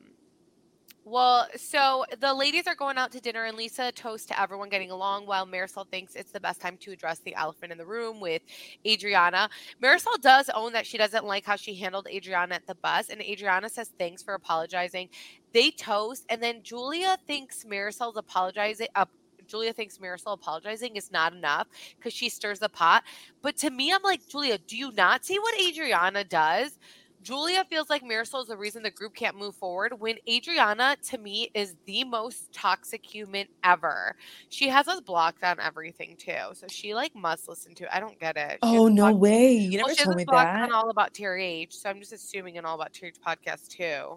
well, 1.10 1.48
so 1.56 2.04
the 2.20 2.32
ladies 2.32 2.68
are 2.68 2.76
going 2.76 2.96
out 2.96 3.10
to 3.12 3.20
dinner 3.20 3.44
and 3.44 3.56
Lisa 3.56 3.90
toasts 3.90 4.26
to 4.28 4.40
everyone 4.40 4.68
getting 4.68 4.92
along 4.92 5.26
while 5.26 5.44
Marysol 5.44 5.88
thinks 5.90 6.14
it's 6.14 6.30
the 6.30 6.38
best 6.38 6.60
time 6.60 6.76
to 6.78 6.92
address 6.92 7.18
the 7.18 7.34
elephant 7.34 7.72
in 7.72 7.78
the 7.78 7.84
room 7.84 8.20
with 8.20 8.42
Adriana. 8.86 9.50
Marysol 9.82 10.20
does 10.20 10.48
own 10.54 10.72
that 10.72 10.86
she 10.86 10.96
doesn't 10.98 11.24
like 11.24 11.44
how 11.44 11.56
she 11.56 11.74
handled 11.74 12.06
Adriana 12.08 12.54
at 12.54 12.66
the 12.68 12.76
bus, 12.76 13.08
and 13.08 13.20
Adriana 13.20 13.68
says 13.68 13.90
thanks 13.98 14.22
for 14.22 14.34
apologizing. 14.34 15.08
They 15.52 15.72
toast, 15.72 16.26
and 16.28 16.40
then 16.40 16.62
Julia 16.62 17.18
thinks 17.26 17.64
Marysol's 17.64 18.16
apologizing. 18.16 18.86
Uh, 18.94 19.06
Julia 19.48 19.72
thinks 19.72 19.98
Marysol 19.98 20.34
apologizing 20.34 20.94
is 20.94 21.10
not 21.10 21.32
enough 21.32 21.66
because 21.98 22.12
she 22.12 22.28
stirs 22.28 22.60
the 22.60 22.68
pot. 22.68 23.02
But 23.42 23.56
to 23.58 23.70
me, 23.70 23.92
I'm 23.92 24.02
like, 24.04 24.28
Julia, 24.28 24.58
do 24.58 24.76
you 24.76 24.92
not 24.92 25.24
see 25.24 25.40
what 25.40 25.60
Adriana 25.60 26.22
does? 26.22 26.78
Julia 27.22 27.64
feels 27.68 27.90
like 27.90 28.02
Marysol 28.02 28.40
is 28.42 28.48
the 28.48 28.56
reason 28.56 28.82
the 28.82 28.90
group 28.90 29.14
can't 29.14 29.36
move 29.36 29.54
forward 29.54 29.92
when 30.00 30.16
Adriana, 30.28 30.96
to 31.10 31.18
me, 31.18 31.50
is 31.54 31.74
the 31.84 32.04
most 32.04 32.50
toxic 32.52 33.04
human 33.04 33.46
ever. 33.62 34.16
She 34.48 34.68
has 34.68 34.88
us 34.88 35.00
blocked 35.00 35.44
on 35.44 35.60
everything 35.60 36.16
too. 36.16 36.32
So 36.54 36.66
she 36.68 36.94
like 36.94 37.14
must 37.14 37.46
listen 37.48 37.74
to 37.74 37.84
it. 37.84 37.90
I 37.92 38.00
don't 38.00 38.18
get 38.18 38.36
it. 38.36 38.52
She 38.52 38.58
oh 38.78 38.88
no 38.88 39.02
blocked- 39.04 39.18
way. 39.18 39.52
You 39.52 39.78
Well, 39.78 39.88
never 39.88 39.90
has 39.90 40.04
told 40.04 40.16
me 40.16 40.24
blocked 40.24 40.46
that. 40.54 40.62
on 40.62 40.72
all 40.72 40.88
about 40.90 41.12
TRH. 41.12 41.72
So 41.74 41.90
I'm 41.90 41.98
just 42.00 42.12
assuming 42.12 42.56
an 42.56 42.64
all 42.64 42.74
about 42.74 42.92
TRH 42.94 43.16
podcast 43.26 43.68
too. 43.68 44.16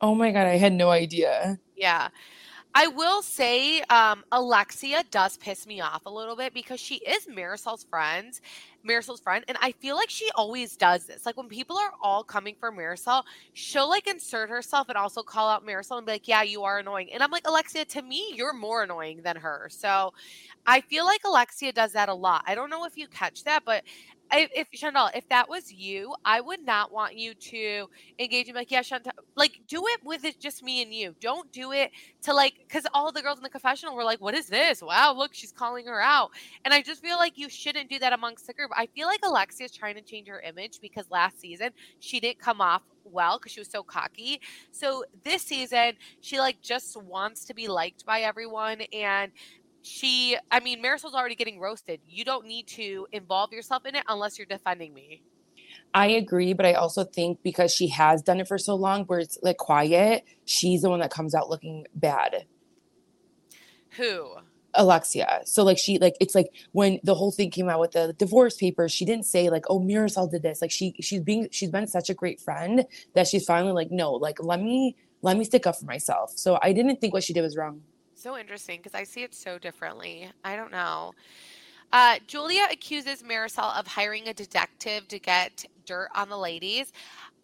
Oh 0.00 0.14
my 0.16 0.32
god, 0.32 0.48
I 0.48 0.56
had 0.56 0.72
no 0.72 0.90
idea. 0.90 1.60
Yeah. 1.76 2.08
I 2.74 2.86
will 2.86 3.20
say 3.20 3.82
um, 3.82 4.24
Alexia 4.32 5.04
does 5.10 5.36
piss 5.36 5.66
me 5.66 5.82
off 5.82 6.06
a 6.06 6.10
little 6.10 6.36
bit 6.36 6.54
because 6.54 6.80
she 6.80 6.96
is 6.96 7.26
Marysol's 7.26 7.84
friend, 7.84 8.38
Marysol's 8.86 9.20
friend, 9.20 9.44
and 9.46 9.58
I 9.60 9.72
feel 9.72 9.94
like 9.94 10.08
she 10.08 10.30
always 10.36 10.74
does 10.76 11.04
this. 11.04 11.26
Like 11.26 11.36
when 11.36 11.48
people 11.48 11.76
are 11.76 11.92
all 12.02 12.24
coming 12.24 12.56
for 12.58 12.72
Marysol, 12.72 13.24
she'll 13.52 13.90
like 13.90 14.06
insert 14.06 14.48
herself 14.48 14.88
and 14.88 14.96
also 14.96 15.22
call 15.22 15.50
out 15.50 15.66
Marysol 15.66 15.98
and 15.98 16.06
be 16.06 16.12
like, 16.12 16.26
"Yeah, 16.28 16.42
you 16.42 16.62
are 16.64 16.78
annoying." 16.78 17.12
And 17.12 17.22
I'm 17.22 17.30
like, 17.30 17.46
Alexia, 17.46 17.84
to 17.84 18.02
me, 18.02 18.32
you're 18.34 18.54
more 18.54 18.84
annoying 18.84 19.20
than 19.22 19.36
her. 19.36 19.68
So 19.70 20.14
I 20.66 20.80
feel 20.80 21.04
like 21.04 21.22
Alexia 21.24 21.72
does 21.72 21.92
that 21.92 22.08
a 22.08 22.14
lot. 22.14 22.44
I 22.46 22.54
don't 22.54 22.70
know 22.70 22.84
if 22.86 22.96
you 22.96 23.08
catch 23.08 23.44
that, 23.44 23.64
but 23.64 23.84
if, 24.32 24.68
Chanel, 24.72 25.10
if 25.14 25.28
that 25.28 25.48
was 25.48 25.72
you, 25.72 26.14
I 26.24 26.40
would 26.40 26.64
not 26.64 26.92
want 26.92 27.16
you 27.16 27.34
to 27.34 27.86
engage 28.18 28.46
be 28.46 28.52
like, 28.52 28.70
yeah, 28.70 28.82
Chantal, 28.82 29.12
like 29.36 29.60
do 29.68 29.82
it 29.86 30.00
with 30.04 30.24
it 30.24 30.40
just 30.40 30.62
me 30.62 30.82
and 30.82 30.92
you. 30.92 31.14
Don't 31.20 31.50
do 31.52 31.72
it 31.72 31.90
to 32.22 32.34
like, 32.34 32.54
because 32.66 32.86
all 32.94 33.12
the 33.12 33.22
girls 33.22 33.38
in 33.38 33.42
the 33.42 33.50
confessional 33.50 33.94
were 33.94 34.04
like, 34.04 34.20
what 34.20 34.34
is 34.34 34.46
this? 34.46 34.82
Wow, 34.82 35.14
look, 35.16 35.34
she's 35.34 35.52
calling 35.52 35.86
her 35.86 36.00
out. 36.00 36.30
And 36.64 36.72
I 36.72 36.82
just 36.82 37.02
feel 37.02 37.16
like 37.16 37.38
you 37.38 37.48
shouldn't 37.48 37.90
do 37.90 37.98
that 37.98 38.12
amongst 38.12 38.46
the 38.46 38.52
group. 38.52 38.70
I 38.76 38.86
feel 38.86 39.06
like 39.06 39.20
Alexia 39.24 39.66
is 39.66 39.72
trying 39.72 39.94
to 39.96 40.02
change 40.02 40.28
her 40.28 40.40
image 40.40 40.80
because 40.80 41.10
last 41.10 41.40
season 41.40 41.70
she 42.00 42.20
didn't 42.20 42.38
come 42.38 42.60
off 42.60 42.82
well 43.04 43.38
because 43.38 43.52
she 43.52 43.60
was 43.60 43.70
so 43.70 43.82
cocky. 43.82 44.40
So 44.70 45.04
this 45.24 45.42
season, 45.42 45.94
she 46.20 46.38
like 46.38 46.60
just 46.62 46.96
wants 46.96 47.44
to 47.46 47.54
be 47.54 47.68
liked 47.68 48.06
by 48.06 48.20
everyone 48.20 48.82
and 48.92 49.32
she 49.82 50.36
I 50.50 50.60
mean 50.60 50.82
Marysol's 50.82 51.14
already 51.14 51.34
getting 51.34 51.60
roasted. 51.60 52.00
You 52.08 52.24
don't 52.24 52.46
need 52.46 52.66
to 52.68 53.06
involve 53.12 53.52
yourself 53.52 53.84
in 53.86 53.94
it 53.94 54.04
unless 54.08 54.38
you're 54.38 54.46
defending 54.46 54.94
me. 54.94 55.22
I 55.94 56.06
agree, 56.06 56.52
but 56.54 56.64
I 56.64 56.72
also 56.74 57.04
think 57.04 57.42
because 57.42 57.74
she 57.74 57.88
has 57.88 58.22
done 58.22 58.40
it 58.40 58.48
for 58.48 58.58
so 58.58 58.74
long 58.74 59.04
where 59.04 59.20
it's 59.20 59.38
like 59.42 59.58
quiet, 59.58 60.24
she's 60.44 60.82
the 60.82 60.90
one 60.90 61.00
that 61.00 61.10
comes 61.10 61.34
out 61.34 61.50
looking 61.50 61.86
bad. 61.94 62.46
Who? 63.96 64.36
Alexia. 64.74 65.42
So 65.44 65.64
like 65.64 65.76
she 65.76 65.98
like 65.98 66.16
it's 66.18 66.34
like 66.34 66.48
when 66.72 66.98
the 67.02 67.14
whole 67.14 67.30
thing 67.30 67.50
came 67.50 67.68
out 67.68 67.80
with 67.80 67.92
the 67.92 68.14
divorce 68.14 68.56
papers, 68.56 68.92
she 68.92 69.04
didn't 69.04 69.26
say 69.26 69.50
like, 69.50 69.64
oh 69.68 69.80
Marysol 69.80 70.30
did 70.30 70.42
this. 70.42 70.62
Like 70.62 70.70
she 70.70 70.94
she's 71.00 71.20
being 71.20 71.48
she's 71.50 71.70
been 71.70 71.86
such 71.86 72.08
a 72.08 72.14
great 72.14 72.40
friend 72.40 72.86
that 73.14 73.28
she's 73.28 73.44
finally 73.44 73.72
like, 73.72 73.90
no, 73.90 74.12
like 74.12 74.42
let 74.42 74.60
me 74.60 74.96
let 75.20 75.36
me 75.36 75.44
stick 75.44 75.66
up 75.66 75.78
for 75.78 75.84
myself. 75.84 76.32
So 76.36 76.58
I 76.62 76.72
didn't 76.72 77.00
think 77.00 77.12
what 77.12 77.22
she 77.22 77.34
did 77.34 77.42
was 77.42 77.56
wrong. 77.56 77.82
So 78.22 78.38
interesting 78.38 78.78
because 78.78 78.94
I 78.94 79.02
see 79.02 79.24
it 79.24 79.34
so 79.34 79.58
differently. 79.58 80.30
I 80.44 80.54
don't 80.54 80.70
know. 80.70 81.12
Uh, 81.92 82.20
Julia 82.28 82.68
accuses 82.70 83.20
Marysol 83.20 83.76
of 83.76 83.88
hiring 83.88 84.28
a 84.28 84.32
detective 84.32 85.08
to 85.08 85.18
get 85.18 85.64
dirt 85.86 86.08
on 86.14 86.28
the 86.28 86.38
ladies. 86.38 86.92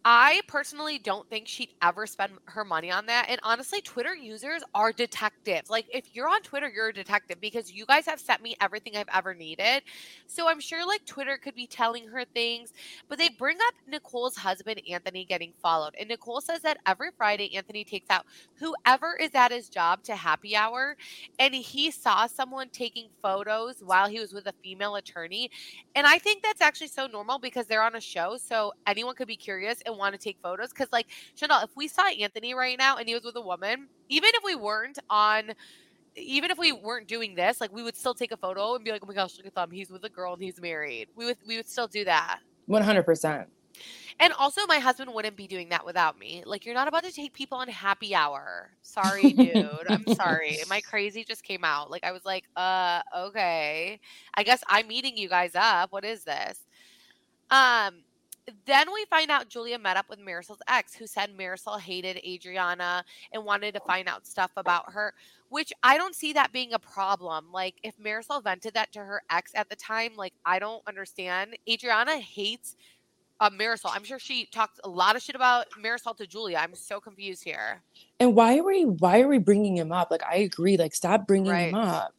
I 0.05 0.39
personally 0.47 0.97
don't 0.97 1.29
think 1.29 1.45
she'd 1.45 1.73
ever 1.81 2.07
spend 2.07 2.31
her 2.45 2.63
money 2.63 2.89
on 2.89 3.05
that. 3.07 3.25
And 3.27 3.37
honestly, 3.43 3.81
Twitter 3.81 4.15
users 4.15 4.63
are 4.73 4.93
detectives. 4.93 5.69
Like, 5.69 5.87
if 5.93 6.15
you're 6.15 6.29
on 6.29 6.41
Twitter, 6.41 6.71
you're 6.73 6.87
a 6.87 6.93
detective 6.93 7.41
because 7.41 7.73
you 7.73 7.85
guys 7.85 8.05
have 8.05 8.19
sent 8.19 8.41
me 8.41 8.55
everything 8.61 8.95
I've 8.95 9.09
ever 9.13 9.33
needed. 9.33 9.83
So 10.25 10.47
I'm 10.47 10.61
sure 10.61 10.87
like 10.87 11.05
Twitter 11.05 11.37
could 11.37 11.53
be 11.53 11.67
telling 11.67 12.07
her 12.07 12.23
things. 12.23 12.71
But 13.09 13.17
they 13.17 13.27
bring 13.27 13.57
up 13.67 13.73
Nicole's 13.87 14.37
husband, 14.37 14.81
Anthony, 14.89 15.25
getting 15.25 15.51
followed. 15.61 15.95
And 15.99 16.07
Nicole 16.07 16.39
says 16.39 16.61
that 16.61 16.77
every 16.85 17.09
Friday, 17.17 17.53
Anthony 17.57 17.83
takes 17.83 18.09
out 18.09 18.25
whoever 18.55 19.17
is 19.19 19.31
at 19.35 19.51
his 19.51 19.67
job 19.67 20.03
to 20.03 20.15
happy 20.15 20.55
hour. 20.55 20.95
And 21.39 21.53
he 21.53 21.91
saw 21.91 22.25
someone 22.25 22.69
taking 22.69 23.09
photos 23.21 23.83
while 23.83 24.07
he 24.07 24.21
was 24.21 24.31
with 24.31 24.47
a 24.47 24.53
female 24.63 24.95
attorney. 24.95 25.51
And 25.93 26.07
I 26.07 26.19
think 26.19 26.41
that's 26.41 26.61
actually 26.61 26.87
so 26.87 27.05
normal 27.05 27.37
because 27.37 27.67
they're 27.67 27.83
on 27.83 27.95
a 27.95 28.01
show. 28.01 28.37
So 28.37 28.71
anyone 28.87 29.15
could 29.15 29.27
be 29.27 29.35
curious 29.35 29.81
and 29.89 29.97
want 29.97 30.13
to 30.13 30.19
take 30.19 30.37
photos. 30.41 30.69
Because, 30.69 30.87
like, 30.91 31.07
Chanel, 31.35 31.61
if 31.63 31.75
we 31.75 31.87
saw 31.87 32.07
Anthony 32.07 32.53
right 32.53 32.77
now 32.77 32.95
and 32.97 33.07
he 33.07 33.13
was 33.13 33.23
with 33.23 33.35
a 33.35 33.41
woman, 33.41 33.87
even 34.07 34.29
if 34.33 34.43
we 34.43 34.55
weren't 34.55 34.99
on, 35.09 35.51
even 36.15 36.51
if 36.51 36.57
we 36.57 36.71
weren't 36.71 37.07
doing 37.07 37.35
this, 37.35 37.59
like, 37.59 37.73
we 37.73 37.83
would 37.83 37.97
still 37.97 38.13
take 38.13 38.31
a 38.31 38.37
photo 38.37 38.75
and 38.75 38.85
be 38.85 38.91
like, 38.91 39.01
oh 39.03 39.07
my 39.07 39.13
gosh, 39.13 39.35
look 39.37 39.45
at 39.45 39.55
them. 39.55 39.71
He's 39.71 39.89
with 39.89 40.03
a 40.05 40.09
girl 40.09 40.33
and 40.33 40.41
he's 40.41 40.61
married. 40.61 41.09
We 41.15 41.25
would, 41.25 41.37
we 41.45 41.57
would 41.57 41.67
still 41.67 41.87
do 41.87 42.05
that. 42.05 42.39
One 42.67 42.83
hundred 42.83 43.03
percent. 43.03 43.49
And 44.19 44.33
also, 44.33 44.61
my 44.67 44.79
husband 44.79 45.13
wouldn't 45.13 45.37
be 45.37 45.47
doing 45.47 45.69
that 45.69 45.85
without 45.85 46.19
me. 46.19 46.43
Like, 46.45 46.65
you're 46.65 46.75
not 46.75 46.89
about 46.89 47.05
to 47.05 47.11
take 47.11 47.33
people 47.33 47.57
on 47.57 47.69
happy 47.69 48.13
hour. 48.13 48.71
Sorry, 48.81 49.31
dude. 49.31 49.69
I'm 49.89 50.05
sorry. 50.13 50.57
My 50.67 50.81
crazy 50.89 51.23
just 51.23 51.43
came 51.43 51.63
out. 51.63 51.89
Like, 51.89 52.03
I 52.03 52.11
was 52.11 52.25
like, 52.25 52.43
uh, 52.57 53.01
okay. 53.17 53.99
I 54.33 54.43
guess 54.43 54.61
I'm 54.67 54.89
meeting 54.89 55.15
you 55.15 55.29
guys 55.29 55.51
up. 55.55 55.93
What 55.93 56.03
is 56.03 56.25
this? 56.25 56.59
Um, 57.49 58.03
then 58.65 58.91
we 58.93 59.05
find 59.05 59.31
out 59.31 59.49
Julia 59.49 59.77
met 59.79 59.97
up 59.97 60.09
with 60.09 60.19
Marysol's 60.19 60.61
ex, 60.67 60.93
who 60.95 61.07
said 61.07 61.35
Marysol 61.37 61.79
hated 61.79 62.17
Adriana 62.17 63.03
and 63.33 63.43
wanted 63.45 63.73
to 63.75 63.79
find 63.81 64.07
out 64.07 64.25
stuff 64.27 64.51
about 64.57 64.91
her, 64.93 65.13
which 65.49 65.73
I 65.83 65.97
don't 65.97 66.15
see 66.15 66.33
that 66.33 66.51
being 66.51 66.73
a 66.73 66.79
problem. 66.79 67.51
Like, 67.51 67.75
if 67.83 67.97
Marysol 67.97 68.43
vented 68.43 68.73
that 68.75 68.91
to 68.93 68.99
her 68.99 69.21
ex 69.31 69.51
at 69.55 69.69
the 69.69 69.75
time, 69.75 70.11
like, 70.15 70.33
I 70.45 70.59
don't 70.59 70.81
understand. 70.87 71.57
Adriana 71.69 72.17
hates 72.17 72.75
uh, 73.39 73.49
Marysol. 73.49 73.91
I'm 73.93 74.03
sure 74.03 74.19
she 74.19 74.45
talked 74.47 74.79
a 74.83 74.89
lot 74.89 75.15
of 75.15 75.21
shit 75.21 75.35
about 75.35 75.67
Marysol 75.81 76.15
to 76.17 76.27
Julia. 76.27 76.57
I'm 76.57 76.75
so 76.75 76.99
confused 76.99 77.43
here. 77.43 77.81
And 78.19 78.35
why 78.35 78.57
are 78.57 78.63
we 78.63 78.83
why 78.85 79.21
are 79.21 79.27
we 79.27 79.37
bringing 79.37 79.77
him 79.77 79.91
up? 79.91 80.11
Like 80.11 80.23
I 80.23 80.37
agree. 80.37 80.75
Like 80.77 80.93
stop 80.93 81.25
bringing 81.25 81.51
Right. 81.51 81.69
him 81.69 81.75
up. 81.75 82.13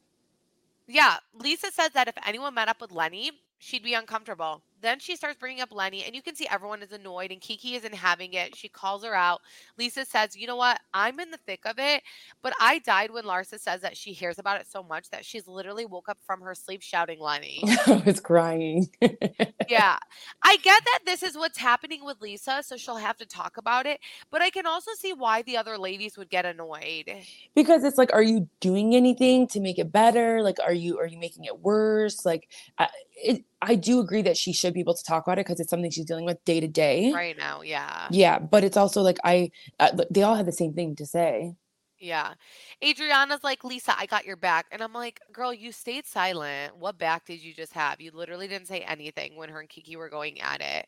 Yeah, 0.86 1.18
Lisa 1.34 1.70
says 1.70 1.90
that 1.92 2.08
if 2.08 2.14
anyone 2.26 2.54
met 2.54 2.68
up 2.68 2.80
with 2.80 2.90
Lenny, 2.90 3.32
she'd 3.58 3.82
be 3.82 3.94
uncomfortable. 3.94 4.62
Then 4.82 4.98
she 4.98 5.16
starts 5.16 5.38
bringing 5.38 5.62
up 5.62 5.72
Lenny, 5.72 6.04
and 6.04 6.14
you 6.14 6.22
can 6.22 6.34
see 6.34 6.46
everyone 6.50 6.82
is 6.82 6.92
annoyed, 6.92 7.30
and 7.30 7.40
Kiki 7.40 7.74
isn't 7.74 7.94
having 7.94 8.32
it. 8.34 8.56
She 8.56 8.68
calls 8.68 9.04
her 9.04 9.14
out. 9.14 9.40
Lisa 9.78 10.04
says, 10.04 10.36
You 10.36 10.46
know 10.46 10.56
what? 10.56 10.80
I'm 10.94 11.20
in 11.20 11.30
the 11.30 11.38
thick 11.46 11.60
of 11.64 11.78
it, 11.78 12.02
but 12.42 12.52
I 12.60 12.78
died 12.80 13.10
when 13.10 13.24
Larsa 13.24 13.58
says 13.58 13.80
that 13.82 13.96
she 13.96 14.12
hears 14.12 14.38
about 14.38 14.60
it 14.60 14.66
so 14.70 14.82
much 14.82 15.10
that 15.10 15.24
she's 15.24 15.46
literally 15.46 15.86
woke 15.86 16.08
up 16.08 16.18
from 16.26 16.40
her 16.40 16.54
sleep 16.54 16.82
shouting 16.82 17.20
Lenny. 17.20 17.62
Oh, 17.86 17.94
I 17.94 18.02
was 18.04 18.20
crying. 18.20 18.88
yeah. 19.68 19.96
I 20.42 20.56
get 20.58 20.84
that 20.84 21.00
this 21.06 21.22
is 21.22 21.34
what's 21.34 21.56
happening 21.58 22.04
with 22.04 22.20
Lisa, 22.20 22.62
so 22.62 22.76
she'll 22.76 22.96
have 22.96 23.16
to 23.16 23.26
talk 23.26 23.56
about 23.56 23.86
it, 23.86 24.00
but 24.30 24.42
I 24.42 24.50
can 24.50 24.66
also 24.66 24.90
see 24.98 25.12
why 25.14 25.42
the 25.42 25.56
other 25.56 25.78
ladies 25.78 26.18
would 26.18 26.28
get 26.28 26.44
annoyed. 26.44 27.10
because 27.54 27.84
it's 27.84 27.98
like 27.98 28.12
are 28.12 28.22
you 28.22 28.48
doing 28.60 28.94
anything 28.94 29.46
to 29.48 29.60
make 29.60 29.78
it 29.78 29.92
better 29.92 30.42
like 30.42 30.58
are 30.64 30.72
you 30.72 30.98
are 30.98 31.06
you 31.06 31.18
making 31.18 31.44
it 31.44 31.60
worse 31.60 32.24
like 32.24 32.48
i 32.78 32.88
it, 33.16 33.44
i 33.62 33.74
do 33.74 34.00
agree 34.00 34.22
that 34.22 34.36
she 34.36 34.52
should 34.52 34.74
be 34.74 34.80
able 34.80 34.94
to 34.94 35.04
talk 35.04 35.26
about 35.26 35.38
it 35.38 35.46
because 35.46 35.60
it's 35.60 35.70
something 35.70 35.90
she's 35.90 36.04
dealing 36.04 36.24
with 36.24 36.44
day 36.44 36.60
to 36.60 36.68
day 36.68 37.12
Right 37.12 37.36
now, 37.36 37.62
yeah. 37.62 38.08
yeah 38.10 38.38
but 38.38 38.64
it's 38.64 38.76
also 38.76 39.02
like 39.02 39.18
I, 39.24 39.50
uh, 39.78 39.90
they 40.10 40.22
all 40.22 40.34
have 40.36 40.46
the 40.46 40.52
same 40.52 40.72
thing 40.74 40.96
to 40.96 41.06
say 41.06 41.54
Yeah. 41.98 42.34
Adriana's 42.82 43.44
like, 43.44 43.62
Lisa, 43.62 43.92
I 43.98 44.06
got 44.06 44.24
your 44.24 44.36
back. 44.36 44.64
And 44.72 44.82
I'm 44.82 44.94
like, 44.94 45.20
girl, 45.32 45.52
you 45.52 45.70
stayed 45.70 46.06
silent. 46.06 46.74
What 46.78 46.96
back 46.96 47.26
did 47.26 47.42
you 47.42 47.52
just 47.52 47.74
have? 47.74 48.00
You 48.00 48.10
literally 48.14 48.48
didn't 48.48 48.68
say 48.68 48.80
anything 48.80 49.36
when 49.36 49.50
her 49.50 49.60
and 49.60 49.68
Kiki 49.68 49.96
were 49.96 50.08
going 50.08 50.40
at 50.40 50.62
it. 50.62 50.86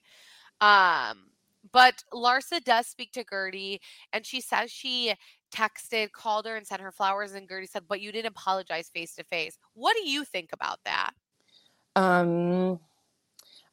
Um, 0.65 1.29
but 1.71 2.03
Larsa 2.13 2.65
does 2.65 2.87
speak 2.87 3.13
to 3.13 3.25
Guerdy 3.25 3.81
and 4.13 4.25
she 4.25 4.41
says 4.41 4.71
she 4.71 5.15
texted, 5.55 6.13
called 6.13 6.47
her, 6.47 6.57
and 6.57 6.67
sent 6.67 6.81
her 6.81 6.93
flowers. 6.93 7.33
And 7.35 7.47
Guerdy 7.49 7.69
said, 7.69 7.85
But 7.89 8.01
you 8.01 8.11
didn't 8.11 8.33
apologize 8.37 8.89
face 8.89 9.15
to 9.17 9.25
face. 9.25 9.59
What 9.75 9.95
do 9.97 10.09
you 10.09 10.25
think 10.25 10.51
about 10.53 10.81
that? 10.87 11.13
Um 11.97 12.81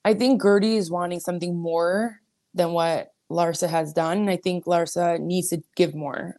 i 0.05 0.13
think 0.13 0.41
guerdy 0.41 0.75
is 0.77 0.91
wanting 0.91 1.19
something 1.19 1.55
more 1.57 2.19
than 2.53 2.71
what 2.73 3.13
larsa 3.31 3.69
has 3.69 3.93
done 3.93 4.19
and 4.19 4.29
i 4.29 4.37
think 4.37 4.65
larsa 4.65 5.19
needs 5.19 5.49
to 5.49 5.61
give 5.75 5.95
more 5.95 6.35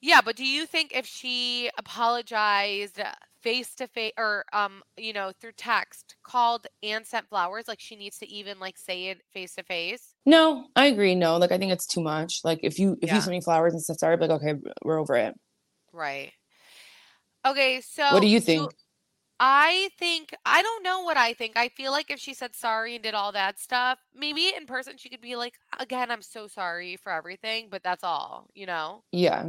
Yeah, 0.00 0.20
but 0.24 0.36
do 0.36 0.44
you 0.44 0.66
think 0.66 0.94
if 0.94 1.06
she 1.06 1.70
apologized 1.78 3.00
face 3.40 3.74
to 3.76 3.86
face 3.88 4.12
or 4.18 4.44
um, 4.52 4.82
you 4.96 5.12
know, 5.12 5.32
through 5.40 5.52
text, 5.52 6.16
called 6.22 6.66
and 6.82 7.06
sent 7.06 7.28
flowers, 7.28 7.66
like 7.68 7.80
she 7.80 7.96
needs 7.96 8.18
to 8.18 8.26
even 8.28 8.58
like 8.60 8.78
say 8.78 9.06
it 9.08 9.22
face 9.32 9.54
to 9.54 9.62
face? 9.62 10.14
no 10.24 10.66
i 10.76 10.86
agree 10.86 11.14
no 11.14 11.36
like 11.36 11.52
i 11.52 11.58
think 11.58 11.72
it's 11.72 11.86
too 11.86 12.00
much 12.02 12.40
like 12.44 12.60
if 12.62 12.78
you 12.78 12.98
if 13.02 13.08
Yeah. 13.08 13.14
you 13.14 13.20
send 13.20 13.32
me 13.32 13.40
flowers 13.40 13.72
and 13.72 13.82
stuff 13.82 13.98
sorry 13.98 14.14
I'd 14.14 14.20
like 14.20 14.30
okay 14.30 14.54
we're 14.84 14.98
over 15.00 15.14
it 15.16 15.34
Right. 15.92 16.32
Okay, 17.44 17.80
so 17.80 18.02
what 18.04 18.20
do 18.20 18.28
you 18.28 18.40
think 18.40 18.72
I 19.38 19.90
think 19.98 20.34
I 20.46 20.62
don't 20.62 20.82
know 20.82 21.02
what 21.02 21.16
I 21.18 21.34
think. 21.34 21.56
I 21.56 21.68
feel 21.68 21.92
like 21.92 22.10
if 22.10 22.18
she 22.18 22.32
said 22.34 22.54
sorry 22.54 22.94
and 22.94 23.04
did 23.04 23.14
all 23.14 23.32
that 23.32 23.58
stuff, 23.58 23.98
maybe 24.14 24.52
in 24.56 24.66
person 24.66 24.96
she 24.96 25.08
could 25.10 25.20
be 25.20 25.36
like, 25.36 25.54
again, 25.78 26.10
I'm 26.10 26.22
so 26.22 26.46
sorry 26.46 26.96
for 26.96 27.12
everything, 27.12 27.68
but 27.70 27.82
that's 27.82 28.04
all, 28.04 28.48
you 28.54 28.66
know? 28.66 29.04
yeah 29.12 29.44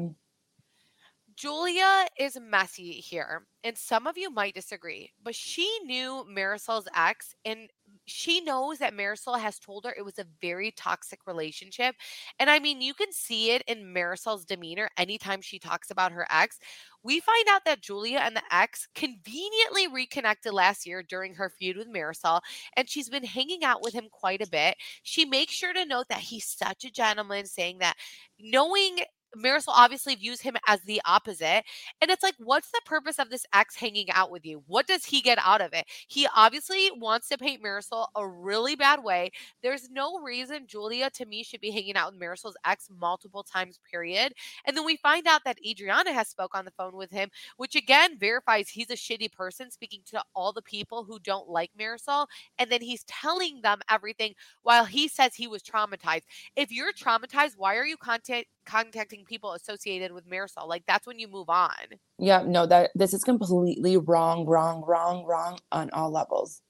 Julia 1.36 2.08
is 2.20 2.39
messy 2.41 2.94
here, 2.94 3.46
and 3.63 3.77
some 3.77 4.08
of 4.08 4.17
you 4.17 4.32
might 4.32 4.56
disagree, 4.56 5.12
but 5.24 5.36
she 5.36 5.79
knew 5.84 6.25
Marysol's 6.27 6.88
ex, 6.96 7.36
and 7.46 7.70
she 8.07 8.41
knows 8.41 8.79
that 8.79 8.93
Marysol 8.93 9.39
has 9.39 9.59
told 9.59 9.85
her 9.85 9.93
it 9.95 10.05
was 10.05 10.17
a 10.17 10.25
very 10.41 10.71
toxic 10.71 11.19
relationship. 11.27 11.95
And 12.39 12.49
I 12.49 12.60
mean, 12.60 12.82
you 12.82 12.93
can 12.93 13.12
see 13.12 13.51
it 13.51 13.63
in 13.67 13.93
Marysol's 13.93 14.45
demeanor 14.45 14.89
anytime 14.97 15.41
she 15.41 15.60
talks 15.60 15.91
about 15.91 16.12
her 16.13 16.25
ex. 16.32 16.58
We 17.03 17.19
find 17.19 17.45
out 17.49 17.63
that 17.65 17.82
Julia 17.82 18.19
and 18.19 18.36
the 18.36 18.43
ex 18.51 18.88
conveniently 18.95 19.88
reconnected 19.88 20.53
last 20.53 20.86
year 20.86 21.03
during 21.03 21.36
her 21.36 21.49
feud 21.49 21.77
with 21.77 21.88
Marysol, 21.88 22.41
and 22.75 22.89
she's 22.89 23.10
been 23.10 23.23
hanging 23.23 23.63
out 23.63 23.82
with 23.82 23.93
him 23.93 24.08
quite 24.12 24.41
a 24.41 24.49
bit. 24.49 24.75
She 25.03 25.25
makes 25.25 25.53
sure 25.53 25.73
to 25.73 25.86
note 25.86 26.08
that 26.10 26.19
he's 26.19 26.45
such 26.45 26.86
a 26.86 26.91
gentleman, 26.91 27.45
saying 27.45 27.79
that 27.79 27.95
knowing 28.39 28.99
Marysol 29.41 29.73
obviously 29.73 30.15
views 30.15 30.41
him 30.41 30.56
as 30.67 30.82
the 30.82 31.02
opposite. 31.06 31.63
And 32.02 32.12
it's 32.12 32.23
like, 32.23 32.36
what's 32.38 32.71
the 32.71 32.82
purpose 32.86 33.19
of 33.19 33.30
this 33.30 33.45
ex 33.54 33.76
hanging 33.76 34.10
out 34.12 34.32
with 34.32 34.45
you? 34.45 34.63
What 34.67 34.88
does 34.88 35.06
he 35.06 35.21
get 35.21 35.38
out 35.43 35.62
of 35.62 35.73
it? 35.73 35.86
He 36.08 36.28
obviously 36.36 36.89
wants 36.97 37.30
to 37.30 37.38
paint 37.38 37.63
Marysol 37.63 38.08
a 38.15 38.28
really 38.28 38.76
bad 38.76 39.04
way. 39.04 39.32
There's 39.63 39.89
no 39.89 40.19
reason 40.19 40.67
Julia, 40.67 41.10
to 41.12 41.26
me, 41.26 41.43
should 41.43 41.62
be 41.62 41.71
hanging 41.71 41.95
out 41.95 42.12
with 42.12 42.21
Marysol's 42.21 42.58
ex 42.65 42.89
multiple 43.00 43.43
times, 43.43 43.80
period. 43.89 44.34
And 44.65 44.76
then 44.76 44.86
we 44.86 44.97
find 44.97 45.28
out 45.28 45.41
that 45.45 45.58
Adriana 45.67 46.13
has 46.13 46.28
spoke 46.28 46.56
on 46.56 46.65
the 46.65 46.71
phone 46.71 46.95
with 46.95 47.12
him, 47.12 47.30
which 47.58 47.76
again 47.76 48.17
verifies 48.17 48.69
he's 48.69 48.89
a 48.89 48.95
shitty 48.95 49.32
person 49.32 49.71
speaking 49.71 50.02
to 50.08 50.23
all 50.36 50.54
the 50.54 50.62
people 50.62 51.04
who 51.04 51.19
don't 51.19 51.50
like 51.50 51.71
Marysol. 51.80 52.28
And 52.58 52.71
then 52.71 52.82
he's 52.82 53.04
telling 53.06 53.62
them 53.62 53.80
everything 53.89 54.34
while 54.63 54.86
he 54.86 55.08
says 55.08 55.36
he 55.36 55.47
was 55.47 55.63
traumatized 55.63 56.23
if 56.56 56.71
you're 56.71 56.93
traumatized, 56.93 57.54
why 57.58 57.76
are 57.76 57.86
you 57.86 57.97
contact 57.97 58.47
contacting 58.65 59.23
people 59.27 59.53
associated 59.53 60.11
with 60.11 60.29
Marysol? 60.29 60.67
Like 60.67 60.83
that's 60.87 61.05
when 61.05 61.19
you 61.19 61.27
move 61.27 61.49
on. 61.49 61.75
Yeah, 62.17 62.43
no, 62.45 62.65
that 62.65 62.91
this 62.95 63.13
is 63.13 63.23
completely 63.23 63.97
wrong, 63.97 64.45
wrong, 64.45 64.83
wrong, 64.85 65.25
wrong 65.25 65.59
on 65.71 65.89
all 65.91 66.11
levels. 66.11 66.61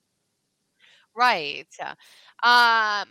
Right. 1.16 1.68
Um 2.44 3.08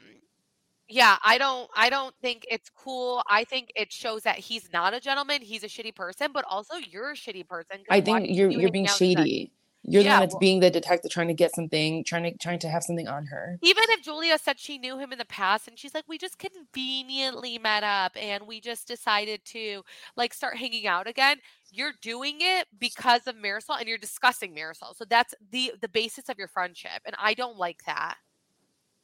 yeah, 0.88 1.16
I 1.24 1.38
don't 1.38 1.68
I 1.74 1.90
don't 1.90 2.14
think 2.22 2.46
it's 2.48 2.70
cool. 2.70 3.22
I 3.28 3.44
think 3.44 3.72
it 3.74 3.92
shows 3.92 4.22
that 4.22 4.38
he's 4.38 4.72
not 4.72 4.94
a 4.94 5.00
gentleman, 5.00 5.42
he's 5.42 5.64
a 5.64 5.68
shitty 5.68 5.94
person, 5.94 6.28
but 6.32 6.44
also 6.48 6.76
you're 6.76 7.10
a 7.10 7.14
shitty 7.14 7.48
person. 7.48 7.78
I 7.90 8.00
think 8.00 8.28
are 8.28 8.32
you're 8.32 8.50
you 8.50 8.60
you're 8.60 8.70
being 8.70 8.86
out 8.86 9.00
with 9.00 9.16
shady. 9.16 9.52
You're 9.88 10.02
the 10.02 10.08
Yeah, 10.08 10.14
one 10.14 10.20
that's 10.22 10.34
well- 10.34 10.40
being 10.40 10.60
the 10.60 10.70
detective 10.70 11.10
trying 11.12 11.28
to 11.28 11.34
get 11.34 11.54
something, 11.54 12.02
trying 12.02 12.24
to 12.24 12.36
trying 12.38 12.58
to 12.58 12.68
have 12.68 12.82
something 12.82 13.06
on 13.06 13.26
her. 13.26 13.58
Even 13.62 13.84
if 13.90 14.02
Julia 14.02 14.36
said 14.36 14.58
she 14.58 14.78
knew 14.78 14.98
him 14.98 15.12
in 15.12 15.18
the 15.18 15.24
past 15.26 15.68
and 15.68 15.78
she's 15.78 15.94
like, 15.94 16.04
we 16.08 16.18
just 16.18 16.38
conveniently 16.38 17.58
met 17.58 17.84
up 17.84 18.12
and 18.20 18.46
we 18.46 18.60
just 18.60 18.88
decided 18.88 19.44
to 19.46 19.82
like 20.16 20.34
start 20.34 20.56
hanging 20.56 20.86
out 20.88 21.06
again, 21.06 21.38
you're 21.70 21.92
doing 22.02 22.38
it 22.40 22.66
because 22.78 23.26
of 23.28 23.36
Marysol 23.36 23.78
and 23.78 23.86
you're 23.88 23.96
discussing 23.98 24.54
Marysol. 24.54 24.96
So 24.96 25.04
that's 25.08 25.34
the 25.52 25.72
the 25.80 25.88
basis 25.88 26.28
of 26.28 26.36
your 26.38 26.48
friendship. 26.48 27.02
And 27.04 27.14
I 27.18 27.34
don't 27.34 27.56
like 27.56 27.84
that. 27.86 28.16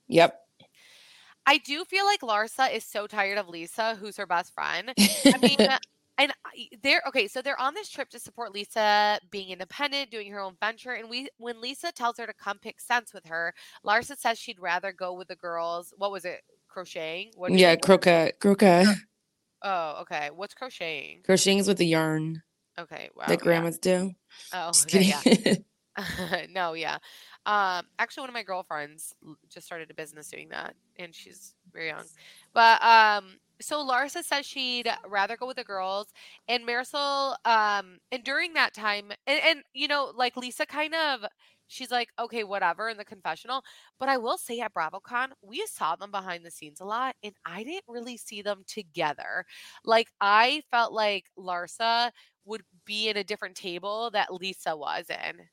Yep. 0.09 0.39
I 1.47 1.59
do 1.59 1.85
feel 1.85 2.05
like 2.05 2.21
Larsa 2.21 2.73
is 2.73 2.85
so 2.85 3.07
tired 3.07 3.37
of 3.39 3.49
Lisa, 3.49 3.97
who's 3.97 4.17
her 4.17 4.27
best 4.27 4.55
friend. 4.55 4.93
I 4.99 5.39
mean, 5.43 5.59
and 6.19 6.33
they're 6.83 7.03
okay. 7.09 7.27
So 7.29 7.43
they're 7.43 7.61
on 7.61 7.75
this 7.75 7.89
trip 7.89 8.11
to 8.11 8.19
support 8.19 8.53
Lisa 8.53 9.19
being 9.31 9.51
independent, 9.51 10.11
doing 10.11 10.31
her 10.33 10.41
own 10.41 10.57
venture. 10.61 10.93
And 10.93 11.09
we, 11.09 11.29
when 11.39 11.61
Lisa 11.61 11.91
tells 11.93 12.19
her 12.19 12.27
to 12.27 12.35
come 12.35 12.59
pick 12.59 12.81
sense 12.81 13.13
with 13.15 13.27
her, 13.27 13.55
Larsa 13.85 14.17
says 14.19 14.39
she'd 14.39 14.61
rather 14.61 14.93
go 14.93 15.15
with 15.15 15.29
the 15.29 15.37
girls. 15.37 15.93
What 15.97 16.13
was 16.13 16.25
it? 16.25 16.43
Crocheting? 16.69 17.33
What 17.37 17.53
yeah, 17.53 17.77
croquet, 17.77 18.33
croquet. 18.41 18.87
Oh, 19.63 19.99
okay. 20.03 20.31
What's 20.35 20.55
crocheting? 20.55 21.21
Crocheting's 21.25 21.69
with 21.69 21.79
the 21.79 21.87
yarn 21.87 22.43
Okay. 22.79 23.11
Wow. 23.15 23.25
that 23.27 23.39
yeah. 23.39 23.45
grandmas 23.45 23.79
do. 23.79 24.13
Oh, 24.53 24.69
Just 24.69 24.95
okay, 24.95 25.13
yeah. 25.27 25.55
no, 26.51 26.73
yeah. 26.73 26.99
Um, 27.45 27.87
actually, 27.99 28.23
one 28.23 28.31
of 28.31 28.35
my 28.35 28.43
girlfriends 28.43 29.15
just 29.51 29.67
started 29.67 29.91
a 29.91 29.95
business 29.95 30.29
doing 30.29 30.49
that, 30.51 30.75
and 30.99 31.15
she's 31.15 31.55
very 31.73 31.89
young. 31.89 32.05
But 32.55 32.83
um, 32.83 33.37
so 33.63 33.87
Larsa 33.87 34.23
says 34.23 34.47
she'd 34.47 34.89
rather 35.07 35.37
go 35.37 35.47
with 35.47 35.57
the 35.57 35.65
girls, 35.65 36.09
and 36.49 36.67
Marysol, 36.67 37.37
um, 37.45 37.99
and 38.11 38.25
during 38.25 38.55
that 38.55 38.75
time, 38.75 39.13
and, 39.27 39.41
and 39.45 39.63
you 39.73 39.89
know, 39.89 40.13
like 40.15 40.37
Lisa, 40.37 40.67
kind 40.67 40.95
of, 40.95 41.25
she's 41.69 41.91
like, 41.91 42.11
okay, 42.19 42.45
whatever, 42.45 42.89
in 42.89 42.97
the 42.99 43.05
confessional. 43.05 43.63
But 43.99 44.09
I 44.09 44.19
will 44.19 44.39
say 44.39 44.61
at 44.61 44.75
BravoCon, 44.75 45.29
we 45.43 45.65
saw 45.67 45.97
them 45.97 46.11
behind 46.11 46.45
the 46.45 46.51
scenes 46.51 46.81
a 46.81 46.85
lot, 46.85 47.17
and 47.23 47.35
I 47.47 47.65
didn't 47.65 47.85
really 47.89 48.17
see 48.17 48.43
them 48.43 48.65
together. 48.67 49.45
Like 49.85 50.09
I 50.21 50.63
felt 50.71 50.93
like 50.93 51.27
Larsa 51.39 52.11
would 52.45 52.63
be 52.85 53.09
in 53.09 53.17
a 53.17 53.25
different 53.25 53.57
table 53.57 54.11
that 54.13 54.33
Lisa 54.35 54.77
was 54.77 55.07
in. 55.09 55.49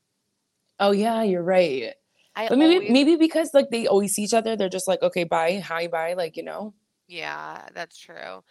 oh 0.80 0.92
yeah, 0.92 1.24
you're 1.24 1.44
right. 1.44 1.94
I 2.36 2.48
But 2.48 2.58
maybe 2.58 2.76
always, 2.76 2.92
maybe 2.92 3.16
because 3.16 3.54
like 3.54 3.70
they 3.70 3.88
always 3.88 4.14
see 4.14 4.24
each 4.24 4.34
other, 4.34 4.56
they're 4.56 4.70
just 4.70 4.88
like, 4.88 5.02
okay, 5.02 5.24
bye, 5.24 5.60
hi, 5.60 5.88
bye, 5.88 6.14
like 6.14 6.38
you 6.38 6.44
know. 6.44 6.74
Yeah, 7.10 7.68
that's 7.74 7.98
true. 8.00 8.44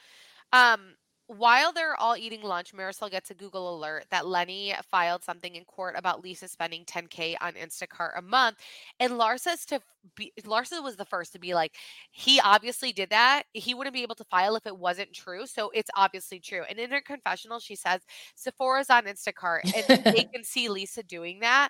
Um, 0.52 0.96
while 1.28 1.72
they're 1.72 1.94
all 1.94 2.16
eating 2.16 2.42
lunch, 2.42 2.72
Marysol 2.74 3.10
gets 3.10 3.30
a 3.30 3.34
Google 3.34 3.76
alert 3.76 4.06
that 4.10 4.26
Lenny 4.26 4.74
filed 4.90 5.22
something 5.22 5.54
in 5.54 5.64
court 5.64 5.94
about 5.96 6.24
Lisa 6.24 6.48
spending 6.48 6.86
10K 6.86 7.36
on 7.42 7.52
Instacart 7.52 8.18
a 8.18 8.22
month. 8.22 8.56
And 8.98 9.18
Larsa's 9.18 9.66
to 9.66 9.80
be 10.16 10.32
Larsa 10.44 10.82
was 10.82 10.96
the 10.96 11.04
first 11.04 11.32
to 11.34 11.38
be 11.38 11.52
like, 11.52 11.74
he 12.10 12.40
obviously 12.40 12.92
did 12.92 13.10
that. 13.10 13.42
He 13.52 13.74
wouldn't 13.74 13.92
be 13.92 14.02
able 14.02 14.14
to 14.14 14.24
file 14.24 14.56
if 14.56 14.66
it 14.66 14.78
wasn't 14.78 15.12
true. 15.12 15.46
So 15.46 15.70
it's 15.74 15.90
obviously 15.94 16.40
true. 16.40 16.62
And 16.68 16.78
in 16.78 16.90
her 16.90 17.02
confessional, 17.02 17.58
she 17.58 17.76
says 17.76 18.00
Sephora's 18.34 18.88
on 18.88 19.04
Instacart 19.04 19.60
and 19.64 20.04
they 20.04 20.24
can 20.32 20.44
see 20.44 20.70
Lisa 20.70 21.02
doing 21.02 21.40
that. 21.40 21.68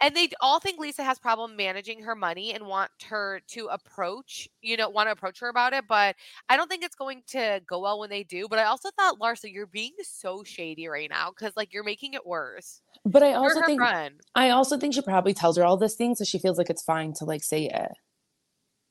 And 0.00 0.16
they 0.16 0.30
all 0.40 0.58
think 0.58 0.80
Lisa 0.80 1.04
has 1.04 1.20
problem 1.20 1.54
managing 1.54 2.02
her 2.02 2.16
money 2.16 2.52
and 2.52 2.66
want 2.66 2.90
her 3.08 3.40
to 3.50 3.66
approach, 3.66 4.48
you 4.60 4.76
know, 4.76 4.88
want 4.90 5.06
to 5.06 5.12
approach 5.12 5.38
her 5.38 5.48
about 5.48 5.72
it. 5.72 5.84
But 5.88 6.16
I 6.48 6.56
don't 6.56 6.68
think 6.68 6.82
it's 6.82 6.96
going 6.96 7.22
to 7.28 7.60
go 7.68 7.78
well 7.78 8.00
when 8.00 8.10
they 8.10 8.24
do. 8.24 8.48
But 8.48 8.58
I 8.58 8.64
also 8.72 8.88
thought, 8.96 9.20
Larsa, 9.20 9.52
you're 9.52 9.66
being 9.66 9.92
so 10.02 10.42
shady 10.44 10.88
right 10.88 11.10
now 11.10 11.30
because 11.30 11.52
like 11.56 11.74
you're 11.74 11.84
making 11.84 12.14
it 12.14 12.26
worse. 12.26 12.80
But 13.04 13.22
I 13.22 13.34
also 13.34 13.60
think 13.66 13.80
friend. 13.80 14.18
I 14.34 14.48
also 14.50 14.78
think 14.78 14.94
she 14.94 15.02
probably 15.02 15.34
tells 15.34 15.58
her 15.58 15.64
all 15.64 15.76
this 15.76 15.94
thing 15.94 16.14
so 16.14 16.24
she 16.24 16.38
feels 16.38 16.56
like 16.56 16.70
it's 16.70 16.82
fine 16.82 17.12
to 17.14 17.26
like 17.26 17.42
say 17.42 17.66
it. 17.66 17.92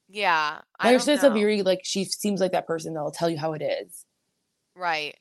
Yeah. 0.08 0.60
I 0.80 0.92
don't 0.92 1.24
a 1.24 1.30
very 1.32 1.64
like 1.64 1.82
she 1.84 2.06
seems 2.06 2.40
like 2.40 2.52
that 2.52 2.68
person 2.68 2.94
that'll 2.94 3.12
tell 3.12 3.30
you 3.30 3.40
how 3.40 3.54
it 3.54 3.64
is. 3.64 4.06
Right. 4.76 5.16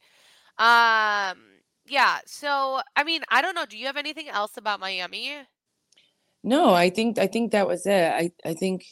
Um 0.59 1.39
yeah, 1.87 2.19
so 2.27 2.83
I 2.95 3.03
mean, 3.03 3.23
I 3.31 3.41
don't 3.41 3.55
know. 3.55 3.65
Do 3.65 3.79
you 3.79 3.87
have 3.87 3.97
anything 3.97 4.29
else 4.29 4.59
about 4.59 4.79
Miami? 4.79 5.39
No, 6.45 6.75
I 6.75 6.91
think 6.91 7.19
I 7.19 7.29
think 7.29 7.53
that 7.53 7.67
was 7.67 7.87
it. 7.87 8.13
I 8.13 8.31
I 8.45 8.53
think 8.53 8.85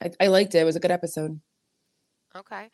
I, 0.00 0.12
I 0.20 0.26
liked 0.28 0.54
it. 0.54 0.58
It 0.58 0.64
was 0.64 0.76
a 0.76 0.80
good 0.80 0.92
episode. 0.92 1.40
Okay. 2.36 2.68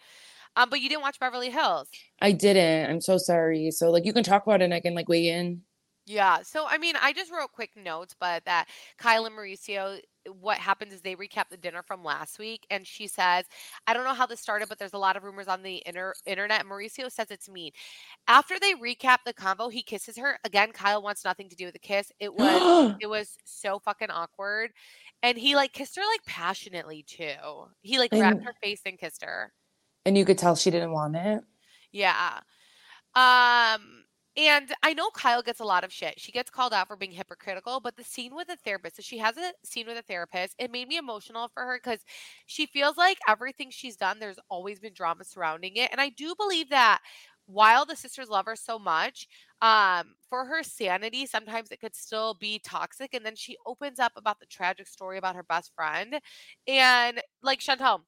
Um, 0.57 0.71
but 0.71 0.81
you 0.81 0.88
didn't 0.88 1.03
watch 1.03 1.19
Beverly 1.21 1.51
Hills. 1.51 1.88
I 2.21 2.33
didn't. 2.33 2.90
I'm 2.90 3.01
so 3.01 3.19
sorry. 3.19 3.71
So 3.71 3.90
like 3.90 4.05
you 4.05 4.12
can 4.12 4.25
talk 4.25 4.47
about 4.47 4.62
it 4.62 4.64
and 4.64 4.75
I 4.75 4.81
can 4.81 4.95
like 4.95 5.09
weigh 5.09 5.29
in. 5.29 5.62
Yeah. 6.07 6.43
So 6.43 6.67
I 6.69 6.77
mean, 6.79 6.97
I 7.01 7.12
just 7.14 7.33
wrote 7.33 7.53
quick 7.53 7.71
notes, 7.77 8.14
but 8.19 8.45
that 8.45 8.69
Kyle 8.99 9.25
and 9.25 9.35
Mauricio, 9.35 10.01
what 10.40 10.59
happens 10.59 10.93
is 10.93 11.01
they 11.01 11.17
recap 11.17 11.49
the 11.51 11.57
dinner 11.57 11.83
from 11.83 12.05
last 12.05 12.38
week, 12.38 12.67
and 12.71 12.87
she 12.87 13.07
says, 13.07 13.47
"I 13.87 13.95
don't 13.95 14.05
know 14.05 14.12
how 14.12 14.27
this 14.27 14.40
started, 14.40 14.69
but 14.69 14.79
there's 14.79 14.93
a 14.93 14.99
lot 14.99 15.17
of 15.17 15.23
rumors 15.25 15.49
on 15.49 15.62
the 15.62 15.83
inter- 15.87 16.14
internet." 16.27 16.67
Mauricio 16.67 17.11
says 17.11 17.31
it's 17.31 17.49
mean. 17.49 17.73
After 18.29 18.59
they 18.61 18.75
recap 18.75 19.19
the 19.25 19.33
convo, 19.35 19.73
he 19.73 19.83
kisses 19.83 20.19
her 20.19 20.38
again. 20.45 20.73
Kyle 20.73 21.03
wants 21.03 21.25
nothing 21.25 21.49
to 21.49 21.57
do 21.57 21.67
with 21.67 21.75
the 21.75 21.79
kiss. 21.81 22.12
It 22.21 22.35
was 22.38 22.95
it 23.01 23.07
was 23.07 23.38
so 23.45 23.79
fucking 23.79 24.11
awkward, 24.11 24.73
and 25.23 25.38
he 25.38 25.57
like 25.57 25.73
kissed 25.73 25.97
her 25.97 26.03
like 26.03 26.25
passionately 26.27 27.03
too. 27.03 27.69
He 27.83 27.99
like 27.99 28.12
wrapped 28.14 28.43
her 28.45 28.55
face 28.62 28.83
and 28.85 28.99
kissed 28.99 29.25
her. 29.25 29.53
And 30.05 30.17
you 30.17 30.25
could 30.25 30.38
tell 30.38 30.57
she 30.57 30.71
didn't 30.71 30.93
want 30.93 31.17
it. 31.17 31.43
Yeah. 31.93 32.40
Um 33.14 34.05
and 34.37 34.73
I 34.83 34.95
know 34.95 35.11
Kyle 35.11 35.43
gets 35.43 35.61
a 35.61 35.64
lot 35.64 35.85
of 35.85 35.93
shit. 35.93 36.19
She 36.19 36.33
gets 36.33 36.51
called 36.51 36.73
out 36.73 36.88
for 36.88 36.97
being 36.97 37.12
hypocritical, 37.12 37.79
but 37.79 37.97
the 37.97 38.03
scene 38.03 38.35
with 38.35 38.49
the 38.49 38.57
therapist, 38.57 38.97
so 38.97 39.03
she 39.03 39.19
has 39.19 39.37
a 39.37 39.53
scene 39.64 39.87
with 39.87 39.97
a 39.97 40.03
therapist. 40.03 40.57
It 40.59 40.73
made 40.73 40.88
me 40.88 40.97
emotional 40.97 41.49
for 41.55 41.62
her 41.62 41.79
because 41.83 42.01
she 42.47 42.67
feels 42.67 42.97
like 42.97 43.19
everything 43.29 43.71
she's 43.71 43.97
done, 43.97 44.19
there's 44.19 44.40
always 44.49 44.81
been 44.81 44.93
drama 44.93 45.23
surrounding 45.23 45.77
it. 45.77 45.90
And 45.93 46.01
I 46.01 46.09
do 46.09 46.35
believe 46.37 46.71
that 46.71 47.01
while 47.47 47.85
the 47.85 47.95
sisters 47.95 48.29
love 48.29 48.47
her 48.47 48.57
so 48.57 48.77
much, 48.77 49.29
um, 49.62 50.14
for 50.29 50.45
her 50.47 50.62
sanity, 50.62 51.27
sometimes 51.27 51.71
it 51.71 51.81
could 51.81 51.95
still 51.95 52.35
be 52.35 52.59
toxic. 52.59 53.14
And 53.14 53.25
then 53.25 53.37
she 53.37 53.57
opens 53.67 54.01
up 54.01 54.12
about 54.17 54.40
the 54.40 54.47
tragic 54.47 54.88
story 54.88 55.17
about 55.19 55.37
her 55.37 55.43
best 55.45 55.73
friend. 55.77 56.19
And 56.67 57.23
like 57.43 57.61
Chantal, 57.61 58.05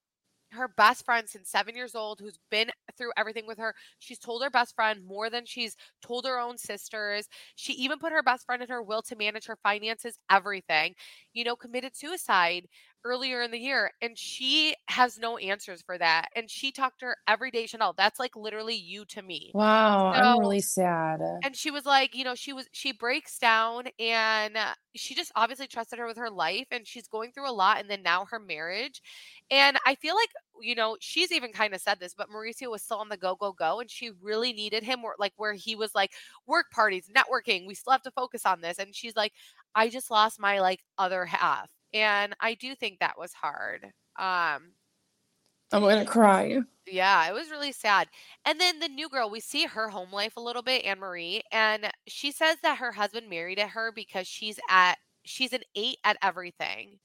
her 0.53 0.69
best 0.69 1.05
friend 1.05 1.29
since 1.29 1.51
seven 1.51 1.75
years 1.75 1.95
old 1.95 2.21
who's 2.21 2.39
been 2.51 2.71
through 2.97 3.13
everything 3.17 3.47
with 3.47 3.59
her. 3.59 3.75
She's 3.99 4.19
told 4.19 4.43
her 4.43 4.51
best 4.51 4.75
friend 4.75 5.01
more 5.07 5.31
than 5.31 5.45
she's 5.45 5.77
told 6.03 6.27
her 6.27 6.39
own 6.39 6.59
sisters. 6.59 7.29
She 7.55 7.73
even 7.75 7.99
put 7.99 8.13
her 8.13 8.23
best 8.23 8.47
friend 8.47 8.63
in 8.63 8.69
her 8.69 8.83
will 8.83 9.03
to 9.03 9.17
manage 9.17 9.47
her 9.47 9.59
finances, 9.63 10.19
everything, 10.31 10.95
you 11.33 11.45
know, 11.45 11.57
committed 11.57 11.97
suicide 11.97 12.69
earlier 13.07 13.41
in 13.41 13.51
the 13.51 13.59
year. 13.59 13.93
And 14.03 14.19
she 14.19 14.75
has 14.89 15.19
no 15.19 15.39
answers 15.39 15.83
for 15.83 15.97
that. 15.97 16.29
And 16.35 16.51
she 16.51 16.73
talked 16.73 17.01
to 17.01 17.07
her 17.07 17.17
every 17.29 17.51
day, 17.51 17.67
Chanel. 17.67 17.95
That's 17.97 18.19
like 18.19 18.35
literally 18.37 18.75
you 18.75 19.05
to 19.07 19.23
me. 19.23 19.53
Wow, 19.55 20.09
I'm 20.09 20.41
really 20.41 20.61
sad. 20.61 21.21
And 21.45 21.57
she 21.57 21.71
was 21.71 21.87
like, 21.87 22.15
you 22.15 22.25
know, 22.25 22.35
she 22.35 22.53
was 22.53 22.67
she 22.73 22.93
breaks 22.93 23.39
down 23.39 23.85
and 23.99 24.57
uh, 24.57 24.75
she 24.95 25.15
just 25.15 25.33
obviously 25.37 25.67
trusted 25.67 25.99
her 25.99 26.07
with 26.07 26.17
her 26.17 26.31
life 26.31 26.67
and 26.71 26.87
she's 26.87 27.07
going 27.07 27.31
through 27.31 27.49
a 27.49 27.53
lot 27.53 27.81
and 27.81 27.89
then 27.89 28.03
now 28.03 28.27
her 28.31 28.41
marriage. 28.41 29.01
And 29.51 29.79
I 29.87 29.95
feel 29.95 30.15
like, 30.17 30.31
you 30.61 30.75
know, 30.75 30.97
she's 31.01 31.31
even 31.31 31.53
kind 31.53 31.75
of 31.75 31.81
said 31.81 32.01
this, 32.01 32.15
but 32.15 32.29
Mauricio 32.29 32.71
was 32.71 32.83
still 32.83 32.99
on 32.99 33.09
the 33.09 33.17
go 33.17 33.37
go 33.37 33.53
go 33.53 33.81
and 33.81 33.91
she 33.91 34.11
really 34.21 34.53
needed 34.53 34.83
him 34.83 35.03
where 35.03 35.15
like 35.19 35.33
where 35.37 35.55
he 35.55 35.77
was 35.77 35.95
like 35.95 36.13
work 36.47 36.71
parties, 36.73 37.09
networking, 37.15 37.67
we 37.67 37.75
still 37.75 37.93
have 37.93 38.03
to 38.03 38.11
focus 38.11 38.45
on 38.47 38.61
this 38.61 38.79
and 38.79 38.95
she's 38.95 39.15
like 39.17 39.33
I 39.75 39.89
just 39.89 40.11
lost 40.11 40.41
my 40.41 40.61
like 40.61 40.83
other 40.99 41.25
half. 41.27 41.71
And 41.95 42.35
I 42.41 42.55
do 42.55 42.75
think 42.75 42.99
that 43.01 43.19
was 43.19 43.33
hard. 43.35 43.85
Um 44.19 44.73
I'm 45.73 45.83
gonna 45.83 46.05
cry. 46.05 46.61
yeah, 46.87 47.29
it 47.29 47.33
was 47.33 47.51
really 47.51 47.73
sad. 47.73 48.09
And 48.45 48.61
then 48.61 48.79
the 48.79 48.89
new 48.89 49.09
girl, 49.09 49.29
we 49.29 49.41
see 49.41 49.65
her 49.67 49.89
home 49.89 50.13
life 50.13 50.37
a 50.37 50.41
little 50.41 50.63
bit, 50.63 50.85
Anne 50.85 51.01
Marie, 51.01 51.43
and 51.51 51.91
she 52.07 52.31
says 52.31 52.59
that 52.63 52.79
her 52.79 52.93
husband 52.93 53.29
married 53.29 53.59
at 53.59 53.71
her 53.71 53.91
because 53.93 54.29
she's 54.29 54.61
at 54.69 54.97
she's 55.25 55.53
an 55.53 55.63
eight 55.75 55.99
at 56.05 56.17
everything. 56.23 57.01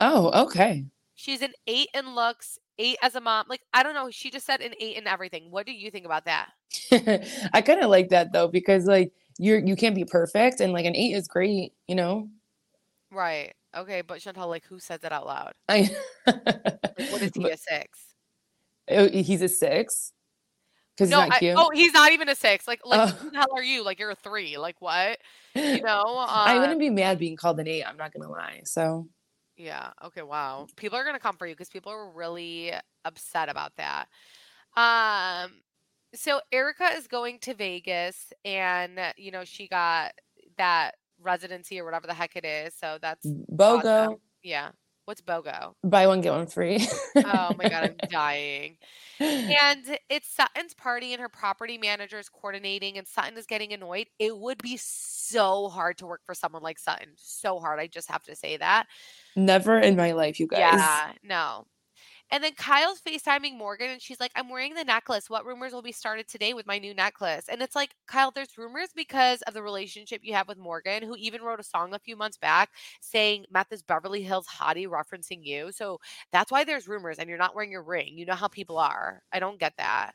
Oh, 0.00 0.30
okay. 0.46 0.86
She's 1.16 1.42
an 1.42 1.52
eight 1.66 1.88
in 1.94 2.14
looks, 2.14 2.58
eight 2.78 2.98
as 3.02 3.14
a 3.16 3.20
mom. 3.20 3.46
Like 3.48 3.62
I 3.74 3.82
don't 3.82 3.94
know, 3.94 4.10
she 4.10 4.30
just 4.30 4.46
said 4.46 4.60
an 4.60 4.74
eight 4.78 4.96
in 4.96 5.06
everything. 5.06 5.50
What 5.50 5.66
do 5.66 5.72
you 5.72 5.90
think 5.90 6.04
about 6.06 6.26
that? 6.26 6.50
I 7.52 7.62
kind 7.62 7.80
of 7.82 7.90
like 7.90 8.10
that 8.10 8.32
though 8.32 8.48
because 8.48 8.84
like 8.86 9.12
you're 9.38 9.58
you 9.58 9.76
can't 9.76 9.94
be 9.94 10.04
perfect 10.04 10.60
and 10.60 10.72
like 10.72 10.84
an 10.86 10.94
eight 10.94 11.14
is 11.14 11.26
great, 11.26 11.72
you 11.88 11.94
know. 11.94 12.28
Right. 13.10 13.54
Okay, 13.76 14.02
but 14.02 14.20
Chantal, 14.20 14.48
like 14.48 14.64
who 14.64 14.78
said 14.78 15.00
that 15.02 15.12
out 15.12 15.26
loud? 15.26 15.52
I 15.68 15.90
Like 16.26 17.10
what 17.10 17.22
is 17.22 17.32
he 17.34 17.40
But- 17.42 17.52
a 17.52 17.56
six? 17.56 17.98
oh, 18.90 19.08
he's 19.08 19.42
a 19.42 19.48
six 19.48 20.12
because 20.96 21.10
No, 21.10 21.20
he's 21.22 21.28
not 21.30 21.42
I- 21.42 21.54
oh, 21.56 21.70
he's 21.74 21.92
not 21.94 22.12
even 22.12 22.28
a 22.28 22.34
six. 22.34 22.66
Like, 22.68 22.80
like 22.84 23.00
Oh. 23.00 23.06
who 23.16 23.30
the 23.30 23.36
hell 23.38 23.48
are 23.56 23.62
you? 23.62 23.82
Like 23.84 23.98
you're 23.98 24.10
a 24.10 24.14
three. 24.16 24.58
Like 24.58 24.76
what? 24.80 25.18
You 25.54 25.82
know? 25.82 26.04
I 26.28 26.56
Uh, 26.56 26.60
wouldn't 26.60 26.78
be 26.78 26.90
mad 26.90 27.18
being 27.18 27.36
called 27.36 27.58
an 27.60 27.68
eight. 27.68 27.84
I'm 27.84 27.96
not 27.96 28.12
gonna 28.12 28.30
lie. 28.30 28.60
So 28.64 29.08
Yeah. 29.56 29.90
Okay. 30.04 30.22
Wow. 30.22 30.66
People 30.76 30.98
are 30.98 31.04
gonna 31.04 31.18
come 31.18 31.36
for 31.36 31.46
you 31.46 31.54
because 31.54 31.68
people 31.68 31.92
are 31.92 32.10
really 32.10 32.72
upset 33.04 33.48
about 33.48 33.72
that. 33.76 34.08
Um. 34.76 35.52
So 36.14 36.40
Erika 36.52 36.90
is 36.96 37.08
going 37.08 37.40
to 37.40 37.54
Vegas, 37.54 38.32
and 38.44 38.98
uh, 38.98 39.12
you 39.16 39.30
know 39.30 39.44
she 39.44 39.68
got 39.68 40.12
that 40.56 40.92
residency 41.20 41.80
or 41.80 41.84
whatever 41.84 42.06
the 42.06 42.14
heck 42.14 42.36
it 42.36 42.44
is. 42.44 42.74
So 42.74 42.98
that's 43.00 43.26
BOGO, 43.26 43.84
awesome. 43.84 44.16
Yeah. 44.42 44.70
What's 45.06 45.20
BOGO? 45.20 45.74
buy 45.84 46.08
one 46.08 46.20
get 46.20 46.32
one 46.32 46.48
free. 46.48 46.86
Oh 47.16 47.52
my 47.56 47.68
god, 47.68 47.84
I'm 47.84 47.96
dying. 48.10 48.76
And 49.18 49.98
it's 50.10 50.28
Sutton's 50.28 50.74
party, 50.74 51.14
and 51.14 51.22
her 51.22 51.30
property 51.30 51.78
manager 51.78 52.18
is 52.18 52.28
coordinating, 52.28 52.98
and 52.98 53.06
Sutton 53.06 53.38
is 53.38 53.46
getting 53.46 53.72
annoyed. 53.72 54.08
It 54.18 54.36
would 54.36 54.58
be 54.58 54.76
so 54.76 55.68
hard 55.68 55.96
to 55.98 56.06
work 56.06 56.20
for 56.26 56.34
someone 56.34 56.62
like 56.62 56.78
Sutton. 56.78 57.08
So 57.16 57.58
hard. 57.58 57.80
I 57.80 57.86
just 57.86 58.10
have 58.10 58.24
to 58.24 58.36
say 58.36 58.58
that. 58.58 58.86
Never 59.34 59.78
in 59.78 59.96
my 59.96 60.12
life, 60.12 60.38
you 60.38 60.46
guys. 60.46 60.58
Yeah, 60.58 61.12
no. 61.22 61.66
And 62.30 62.42
then 62.42 62.54
Kyle's 62.54 63.00
FaceTiming 63.00 63.56
Morgan 63.56 63.90
and 63.90 64.02
she's 64.02 64.18
like, 64.18 64.32
I'm 64.34 64.48
wearing 64.48 64.74
the 64.74 64.84
necklace. 64.84 65.30
What 65.30 65.46
rumors 65.46 65.72
will 65.72 65.82
be 65.82 65.92
started 65.92 66.26
today 66.26 66.54
with 66.54 66.66
my 66.66 66.78
new 66.78 66.92
necklace? 66.92 67.46
And 67.48 67.62
it's 67.62 67.76
like, 67.76 67.94
Kyle, 68.06 68.30
there's 68.30 68.58
rumors 68.58 68.88
because 68.94 69.42
of 69.42 69.54
the 69.54 69.62
relationship 69.62 70.22
you 70.24 70.34
have 70.34 70.48
with 70.48 70.58
Morgan, 70.58 71.02
who 71.02 71.14
even 71.16 71.42
wrote 71.42 71.60
a 71.60 71.64
song 71.64 71.94
a 71.94 71.98
few 71.98 72.16
months 72.16 72.36
back 72.36 72.70
saying, 73.00 73.46
Met 73.50 73.68
this 73.70 73.82
Beverly 73.82 74.22
Hills 74.22 74.46
hottie 74.46 74.88
referencing 74.88 75.44
you. 75.44 75.70
So 75.70 76.00
that's 76.32 76.50
why 76.50 76.64
there's 76.64 76.88
rumors 76.88 77.18
and 77.18 77.28
you're 77.28 77.38
not 77.38 77.54
wearing 77.54 77.70
your 77.70 77.84
ring. 77.84 78.18
You 78.18 78.26
know 78.26 78.34
how 78.34 78.48
people 78.48 78.78
are. 78.78 79.22
I 79.32 79.38
don't 79.38 79.60
get 79.60 79.74
that. 79.78 80.12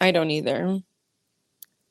I 0.00 0.10
don't 0.10 0.30
either. 0.30 0.80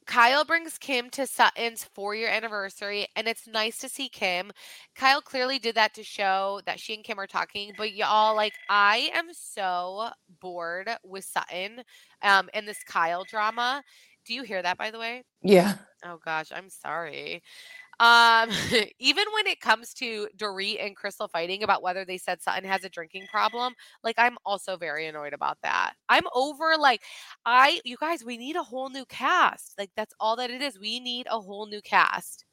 Kyle 0.05 0.43
brings 0.45 0.77
Kim 0.77 1.09
to 1.11 1.25
Sutton's 1.27 1.83
four 1.83 2.15
year 2.15 2.29
anniversary, 2.29 3.07
and 3.15 3.27
it's 3.27 3.47
nice 3.47 3.77
to 3.79 3.89
see 3.89 4.09
Kim. 4.09 4.51
Kyle 4.95 5.21
clearly 5.21 5.59
did 5.59 5.75
that 5.75 5.93
to 5.95 6.03
show 6.03 6.61
that 6.65 6.79
she 6.79 6.93
and 6.95 7.03
Kim 7.03 7.19
are 7.19 7.27
talking, 7.27 7.73
but 7.77 7.93
y'all, 7.93 8.35
like, 8.35 8.53
I 8.69 9.09
am 9.13 9.27
so 9.33 10.09
bored 10.41 10.89
with 11.03 11.25
Sutton 11.25 11.83
um, 12.21 12.49
and 12.53 12.67
this 12.67 12.83
Kyle 12.83 13.23
drama. 13.23 13.83
Do 14.25 14.33
you 14.33 14.43
hear 14.43 14.61
that, 14.61 14.77
by 14.77 14.91
the 14.91 14.99
way? 14.99 15.23
Yeah. 15.41 15.75
Oh 16.05 16.19
gosh, 16.23 16.51
I'm 16.53 16.69
sorry. 16.69 17.41
Um, 17.99 18.49
even 18.99 19.25
when 19.33 19.47
it 19.47 19.61
comes 19.61 19.93
to 19.95 20.27
Dorit 20.37 20.83
and 20.83 20.95
Crystal 20.95 21.27
fighting 21.27 21.63
about 21.63 21.83
whether 21.83 22.05
they 22.05 22.17
said 22.17 22.41
Sutton 22.41 22.63
has 22.63 22.83
a 22.83 22.89
drinking 22.89 23.27
problem, 23.31 23.73
like 24.03 24.15
I'm 24.17 24.37
also 24.45 24.77
very 24.77 25.07
annoyed 25.07 25.33
about 25.33 25.57
that. 25.63 25.93
I'm 26.09 26.25
over 26.33 26.75
like 26.77 27.01
I 27.45 27.79
you 27.83 27.97
guys, 27.97 28.23
we 28.23 28.37
need 28.37 28.55
a 28.55 28.63
whole 28.63 28.89
new 28.89 29.05
cast. 29.05 29.75
Like 29.77 29.91
that's 29.95 30.13
all 30.19 30.35
that 30.37 30.49
it 30.49 30.61
is. 30.61 30.79
We 30.79 30.99
need 30.99 31.27
a 31.29 31.39
whole 31.39 31.67
new 31.67 31.81
cast. 31.81 32.45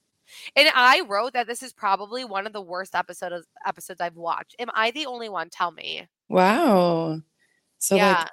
And 0.55 0.69
I 0.75 1.03
wrote 1.09 1.33
that 1.33 1.47
this 1.47 1.63
is 1.63 1.73
probably 1.73 2.25
one 2.25 2.47
of 2.47 2.53
the 2.53 2.63
worst 2.63 2.95
episodes 2.95 3.47
episodes 3.67 4.01
I've 4.01 4.17
watched. 4.17 4.55
Am 4.59 4.69
I 4.75 4.91
the 4.91 5.07
only 5.07 5.29
one? 5.29 5.51
Tell 5.51 5.73
me. 5.73 6.07
Wow. 6.29 7.21
So 7.79 7.97
yeah. 7.97 8.19
like 8.21 8.29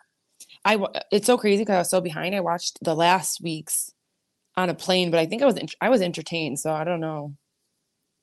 I 0.66 1.04
it's 1.12 1.26
so 1.26 1.38
crazy 1.38 1.62
because 1.62 1.76
I 1.76 1.80
was 1.80 1.90
so 1.90 2.02
behind. 2.02 2.36
I 2.36 2.42
watched 2.42 2.84
the 2.84 2.96
last 2.96 3.42
week's 3.42 3.92
on 4.58 4.70
a 4.70 4.74
plane, 4.74 5.12
but 5.12 5.20
I 5.20 5.26
think 5.26 5.42
I 5.42 5.46
was 5.46 5.58
I 5.82 5.90
was 5.90 6.02
entertained. 6.02 6.60
So 6.60 6.74
I 6.74 6.84
don't 6.84 7.00
know. 7.00 7.36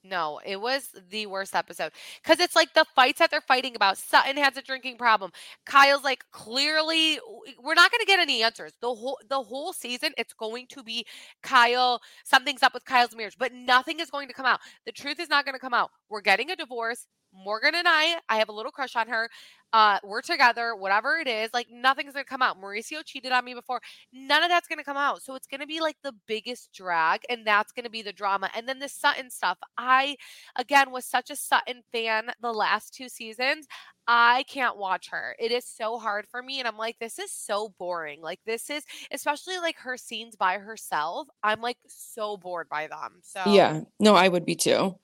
No, 0.07 0.39
it 0.45 0.61
was 0.61 0.91
the 1.11 1.25
worst 1.27 1.55
episode 1.55 1.93
because 2.23 2.39
it's 2.39 2.55
like 2.55 2.75
the 2.75 2.85
fights 2.95 3.21
that 3.21 3.31
they're 3.31 3.41
fighting 3.41 3.75
about. 3.75 3.97
Sutton 3.97 4.37
has 4.37 4.55
a 4.59 4.63
drinking 4.63 4.99
problem. 4.99 5.33
Kyle's 5.65 6.05
like 6.05 6.25
clearly 6.31 7.19
we're 7.63 7.75
not 7.75 7.91
going 7.91 8.01
to 8.01 8.07
get 8.07 8.21
any 8.21 8.43
answers. 8.43 8.75
The 8.83 8.95
whole 8.95 9.19
the 9.31 9.43
whole 9.43 9.73
season 9.73 10.13
it's 10.19 10.35
going 10.35 10.67
to 10.71 10.83
be 10.83 11.07
Kyle 11.43 12.03
something's 12.25 12.63
up 12.63 12.75
with 12.75 12.85
Kyle's 12.85 13.17
marriage, 13.17 13.37
but 13.39 13.55
nothing 13.55 13.99
is 13.99 14.11
going 14.11 14.29
to 14.29 14.35
come 14.35 14.45
out. 14.47 14.61
The 14.85 14.93
truth 14.93 15.19
is 15.21 15.31
not 15.31 15.47
going 15.47 15.55
to 15.55 15.59
come 15.61 15.75
out. 15.75 15.91
We're 16.11 16.21
getting 16.21 16.51
a 16.51 16.57
divorce. 16.57 17.07
Morgan 17.35 17.75
and 17.75 17.87
I, 17.89 18.19
I 18.29 18.37
have 18.37 18.49
a 18.49 18.53
little 18.53 18.73
crush 18.73 18.97
on 18.97 19.09
her. 19.09 19.29
Uh, 19.73 19.99
we're 20.05 20.23
together, 20.23 20.77
whatever 20.77 21.17
it 21.17 21.27
is, 21.27 21.51
like 21.53 21.67
nothing's 21.69 22.13
gonna 22.13 22.25
come 22.25 22.43
out. 22.43 22.61
Mauricio 22.61 23.05
cheated 23.05 23.33
on 23.33 23.45
me 23.45 23.55
before. 23.55 23.81
None 24.13 24.45
of 24.45 24.49
that's 24.49 24.69
gonna 24.69 24.85
come 24.85 24.97
out. 24.97 25.21
So 25.23 25.35
it's 25.35 25.49
gonna 25.49 25.67
be 25.67 25.81
like 25.81 25.97
the 26.05 26.15
biggest 26.29 26.73
drag, 26.73 27.23
and 27.29 27.45
that's 27.45 27.73
gonna 27.73 27.91
be 27.91 28.03
the 28.03 28.13
drama. 28.13 28.51
And 28.55 28.69
then 28.69 28.79
the 28.79 28.89
Sutton 28.89 29.31
stuff. 29.31 29.59
I 29.77 30.17
again 30.57 30.93
was 30.93 31.05
such 31.05 31.29
a 31.31 31.37
Sutton 31.37 31.83
fan 31.91 32.31
the 32.41 32.53
last 32.53 32.95
two 32.95 33.09
seasons. 33.09 33.67
I 34.07 34.45
can't 34.45 34.77
watch 34.77 35.09
her. 35.11 35.35
It 35.39 35.51
is 35.51 35.65
so 35.65 35.99
hard 35.99 36.27
for 36.31 36.43
me. 36.43 36.59
And 36.59 36.69
I'm 36.69 36.77
like, 36.77 36.99
this 37.01 37.19
is 37.19 37.33
so 37.33 37.75
boring. 37.79 38.21
Like, 38.21 38.41
this 38.45 38.69
is 38.69 38.85
especially 39.11 39.59
like 39.59 39.77
her 39.79 39.97
scenes 39.97 40.37
by 40.37 40.59
herself. 40.59 41.29
I'm 41.43 41.61
like 41.61 41.79
so 41.87 42.37
bored 42.37 42.69
by 42.69 42.87
them. 42.87 43.21
So 43.23 43.41
Yeah, 43.47 43.81
no, 43.99 44.15
I 44.15 44.29
would 44.29 44.45
be 44.45 44.55
too, 44.55 44.99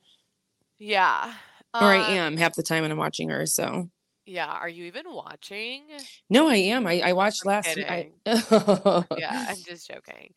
Yeah. 0.78 1.32
Or 1.78 1.92
I 1.92 1.98
Uh, 1.98 2.18
am 2.18 2.37
half 2.37 2.54
the 2.56 2.62
time 2.62 2.83
when 2.83 2.92
I'm 2.92 2.98
watching 2.98 3.28
her. 3.30 3.46
So 3.46 3.90
Yeah. 4.24 4.50
Are 4.52 4.68
you 4.68 4.85
even 4.85 5.12
watching? 5.12 6.06
no, 6.28 6.48
I 6.48 6.56
am. 6.56 6.87
I 6.87 7.00
I 7.00 7.12
watched 7.12 7.44
I'm 7.44 7.46
last. 7.46 7.76
week. 7.76 7.87
I, 7.88 8.06
Yeah, 9.14 9.42
I'm 9.46 9.62
just 9.62 9.88
joking. 9.88 10.35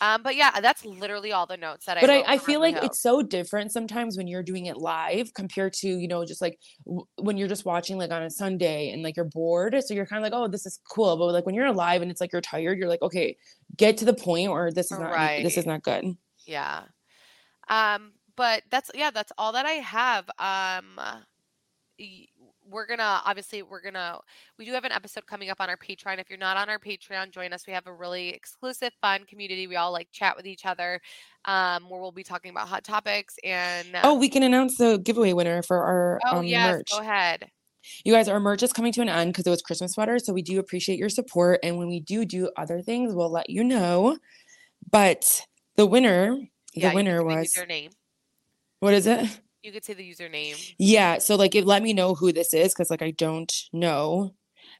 Um, 0.00 0.22
but 0.22 0.36
yeah, 0.36 0.60
that's 0.60 0.84
literally 0.84 1.32
all 1.32 1.46
the 1.46 1.56
notes 1.56 1.86
that 1.86 1.98
I 1.98 2.00
but 2.00 2.10
I, 2.10 2.24
I 2.26 2.38
feel 2.38 2.60
like 2.60 2.76
Hills. 2.76 2.82
it's 2.82 3.00
so 3.00 3.22
different 3.22 3.72
sometimes 3.72 4.16
when 4.16 4.26
you're 4.26 4.42
doing 4.42 4.66
it 4.66 4.76
live 4.76 5.32
compared 5.34 5.72
to 5.74 5.88
you 5.88 6.08
know 6.08 6.24
just 6.24 6.40
like 6.42 6.58
w- 6.84 7.06
when 7.16 7.36
you're 7.38 7.48
just 7.48 7.64
watching 7.64 7.96
like 7.96 8.10
on 8.10 8.22
a 8.22 8.30
sunday 8.30 8.90
and 8.90 9.02
like 9.02 9.16
you're 9.16 9.24
bored 9.24 9.76
so 9.82 9.94
you're 9.94 10.06
kind 10.06 10.24
of 10.24 10.30
like 10.30 10.38
oh 10.38 10.48
this 10.48 10.66
is 10.66 10.78
cool 10.90 11.16
but 11.16 11.26
like 11.32 11.46
when 11.46 11.54
you're 11.54 11.72
live 11.72 12.02
and 12.02 12.10
it's 12.10 12.20
like 12.20 12.32
you're 12.32 12.42
tired 12.42 12.78
you're 12.78 12.88
like 12.88 13.02
okay 13.02 13.36
get 13.76 13.96
to 13.96 14.04
the 14.04 14.14
point 14.14 14.48
or 14.48 14.70
this 14.70 14.90
is 14.90 14.98
not 14.98 15.20
this 15.38 15.56
is 15.56 15.66
not 15.66 15.82
good 15.82 16.04
Yeah. 16.46 16.86
Um, 17.68 18.14
but 18.36 18.62
that's 18.70 18.90
yeah, 18.94 19.10
that's 19.10 19.32
all 19.38 19.52
that 19.52 19.66
I 19.66 19.72
have. 19.72 20.28
Um 20.38 21.00
we're 22.68 22.86
gonna 22.86 23.20
obviously 23.24 23.62
we're 23.62 23.80
gonna 23.80 24.18
we 24.58 24.64
do 24.64 24.72
have 24.72 24.84
an 24.84 24.92
episode 24.92 25.26
coming 25.26 25.50
up 25.50 25.60
on 25.60 25.70
our 25.70 25.76
Patreon. 25.76 26.18
If 26.18 26.28
you're 26.28 26.38
not 26.38 26.56
on 26.56 26.68
our 26.68 26.78
Patreon, 26.78 27.30
join 27.30 27.52
us. 27.52 27.66
We 27.66 27.72
have 27.72 27.86
a 27.86 27.92
really 27.92 28.30
exclusive, 28.30 28.92
fun 29.00 29.24
community. 29.24 29.66
We 29.66 29.76
all 29.76 29.92
like 29.92 30.08
chat 30.12 30.36
with 30.36 30.46
each 30.46 30.66
other. 30.66 31.00
Um, 31.44 31.88
where 31.88 32.00
we'll 32.00 32.12
be 32.12 32.24
talking 32.24 32.50
about 32.50 32.68
hot 32.68 32.82
topics 32.82 33.36
and 33.44 33.86
oh 34.02 34.14
we 34.14 34.28
can 34.28 34.42
announce 34.42 34.78
the 34.78 34.98
giveaway 34.98 35.32
winner 35.32 35.62
for 35.62 35.80
our 35.80 36.20
oh 36.26 36.38
um, 36.38 36.44
yes, 36.44 36.78
merch 36.78 36.88
go 36.90 36.98
ahead. 36.98 37.46
you 38.04 38.12
guys 38.12 38.28
our 38.28 38.40
merch 38.40 38.64
is 38.64 38.72
coming 38.72 38.92
to 38.92 39.00
an 39.00 39.08
end 39.08 39.32
because 39.32 39.46
it 39.46 39.50
was 39.50 39.62
christmas 39.62 39.92
sweaters 39.92 40.26
so 40.26 40.32
we 40.32 40.42
do 40.42 40.58
appreciate 40.58 40.98
your 40.98 41.08
support 41.08 41.60
and 41.62 41.78
when 41.78 41.86
we 41.86 42.00
do 42.00 42.24
do 42.24 42.50
other 42.56 42.82
things 42.82 43.14
we'll 43.14 43.30
let 43.30 43.48
you 43.48 43.62
know 43.62 44.18
but 44.90 45.46
the 45.76 45.86
winner 45.86 46.36
the 46.74 46.80
Yeah, 46.80 46.94
winner 46.94 47.22
can 47.22 47.28
say 47.28 47.34
the 47.34 47.40
was 47.40 47.54
username. 47.54 47.92
What 48.80 48.94
is 48.94 49.06
it 49.06 49.40
You 49.62 49.72
could 49.72 49.84
say 49.84 49.94
the 49.94 50.08
username. 50.08 50.74
Yeah, 50.78 51.18
so 51.18 51.34
like 51.36 51.54
it 51.54 51.66
let 51.66 51.82
me 51.82 51.92
know 51.92 52.14
who 52.14 52.32
this 52.32 52.54
is 52.54 52.72
because 52.72 52.90
like 52.90 53.02
I 53.02 53.10
don't 53.10 53.52
know. 53.72 54.32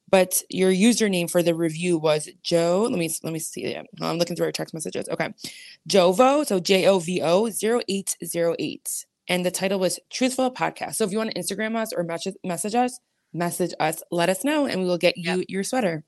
But 0.09 0.43
your 0.49 0.71
username 0.71 1.29
for 1.29 1.43
the 1.43 1.55
review 1.55 1.99
was 1.99 2.29
Joe. 2.43 2.87
Let 2.89 2.99
me 2.99 3.11
let 3.25 3.33
me 3.33 3.41
see 3.41 3.65
it. 3.65 3.85
I'm 4.01 4.19
looking 4.19 4.37
through 4.37 4.47
our 4.47 4.53
text 4.53 4.73
messages. 4.75 5.09
Okay. 5.09 5.35
Jovo, 5.89 6.47
so 6.47 6.61
J 6.61 6.87
O 6.87 7.01
V 7.01 7.21
O 7.23 7.49
0808. 7.49 9.07
And 9.29 9.45
the 9.45 9.51
title 9.51 9.81
was 9.81 9.99
Truthful 10.11 10.53
Podcast. 10.53 10.95
So 10.95 11.05
if 11.05 11.11
you 11.11 11.19
want 11.19 11.33
to 11.33 11.41
Instagram 11.41 11.75
us 11.75 11.93
or 11.93 12.05
message 12.05 12.35
message 12.45 12.77
us, 12.77 13.01
message 13.33 13.73
us, 13.81 14.03
let 14.13 14.29
us 14.29 14.45
know 14.45 14.67
and 14.67 14.81
we 14.81 14.87
will 14.87 14.99
get 14.99 15.17
you 15.17 15.39
Yep. 15.39 15.47
your 15.49 15.65
sweater. 15.65 16.05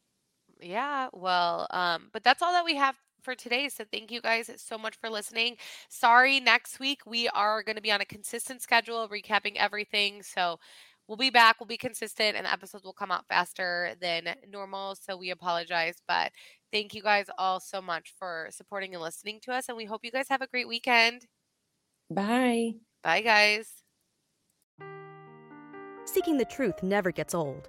Yeah, 0.61 1.09
well, 1.12 1.66
um, 1.70 2.11
but 2.12 2.22
that's 2.24 2.42
all 2.42 2.53
that 2.53 2.64
we 2.64 2.77
have 2.77 2.94
for 3.22 3.35
today. 3.35 3.68
So 3.68 3.85
thank 3.90 4.11
you 4.11 4.20
guys 4.20 4.50
so 4.57 4.78
much 4.78 4.96
for 5.00 5.11
listening. 5.11 5.57
Sorry, 5.88 6.40
next 6.40 6.81
week 6.81 7.02
we 7.07 7.28
are 7.28 7.62
going 7.62 7.76
to 7.76 7.83
be 7.83 7.92
on 7.92 8.00
a 8.00 8.07
consistent 8.07 8.62
schedule, 8.62 9.09
recapping 9.09 9.57
everything. 9.57 10.22
So 10.22 10.59
we'll 11.07 11.16
be 11.16 11.31
back, 11.31 11.57
we'll 11.59 11.66
be 11.66 11.76
consistent, 11.76 12.37
and 12.37 12.46
the 12.46 12.52
episodes 12.52 12.85
will 12.85 12.92
come 12.92 13.11
out 13.11 13.26
faster 13.26 13.94
than 14.00 14.35
normal. 14.48 14.94
So 14.94 15.16
we 15.16 15.31
apologize, 15.31 15.96
but 16.07 16.33
thank 16.72 16.94
you 16.94 17.02
guys 17.02 17.26
all 17.38 17.61
so 17.61 17.81
much 17.81 18.12
for 18.18 18.48
supporting 18.50 18.94
and 18.94 19.02
listening 19.02 19.40
to 19.44 19.52
us. 19.52 19.68
And 19.68 19.76
we 19.76 19.87
hope 19.87 20.04
you 20.04 20.11
guys 20.11 20.28
have 20.28 20.42
a 20.42 20.46
great 20.46 20.68
weekend. 20.68 21.26
Bye. 22.11 22.74
Bye, 23.02 23.22
guys. 23.22 23.83
Seeking 26.04 26.38
the 26.38 26.44
truth 26.44 26.83
never 26.83 27.12
gets 27.12 27.35
old. 27.35 27.68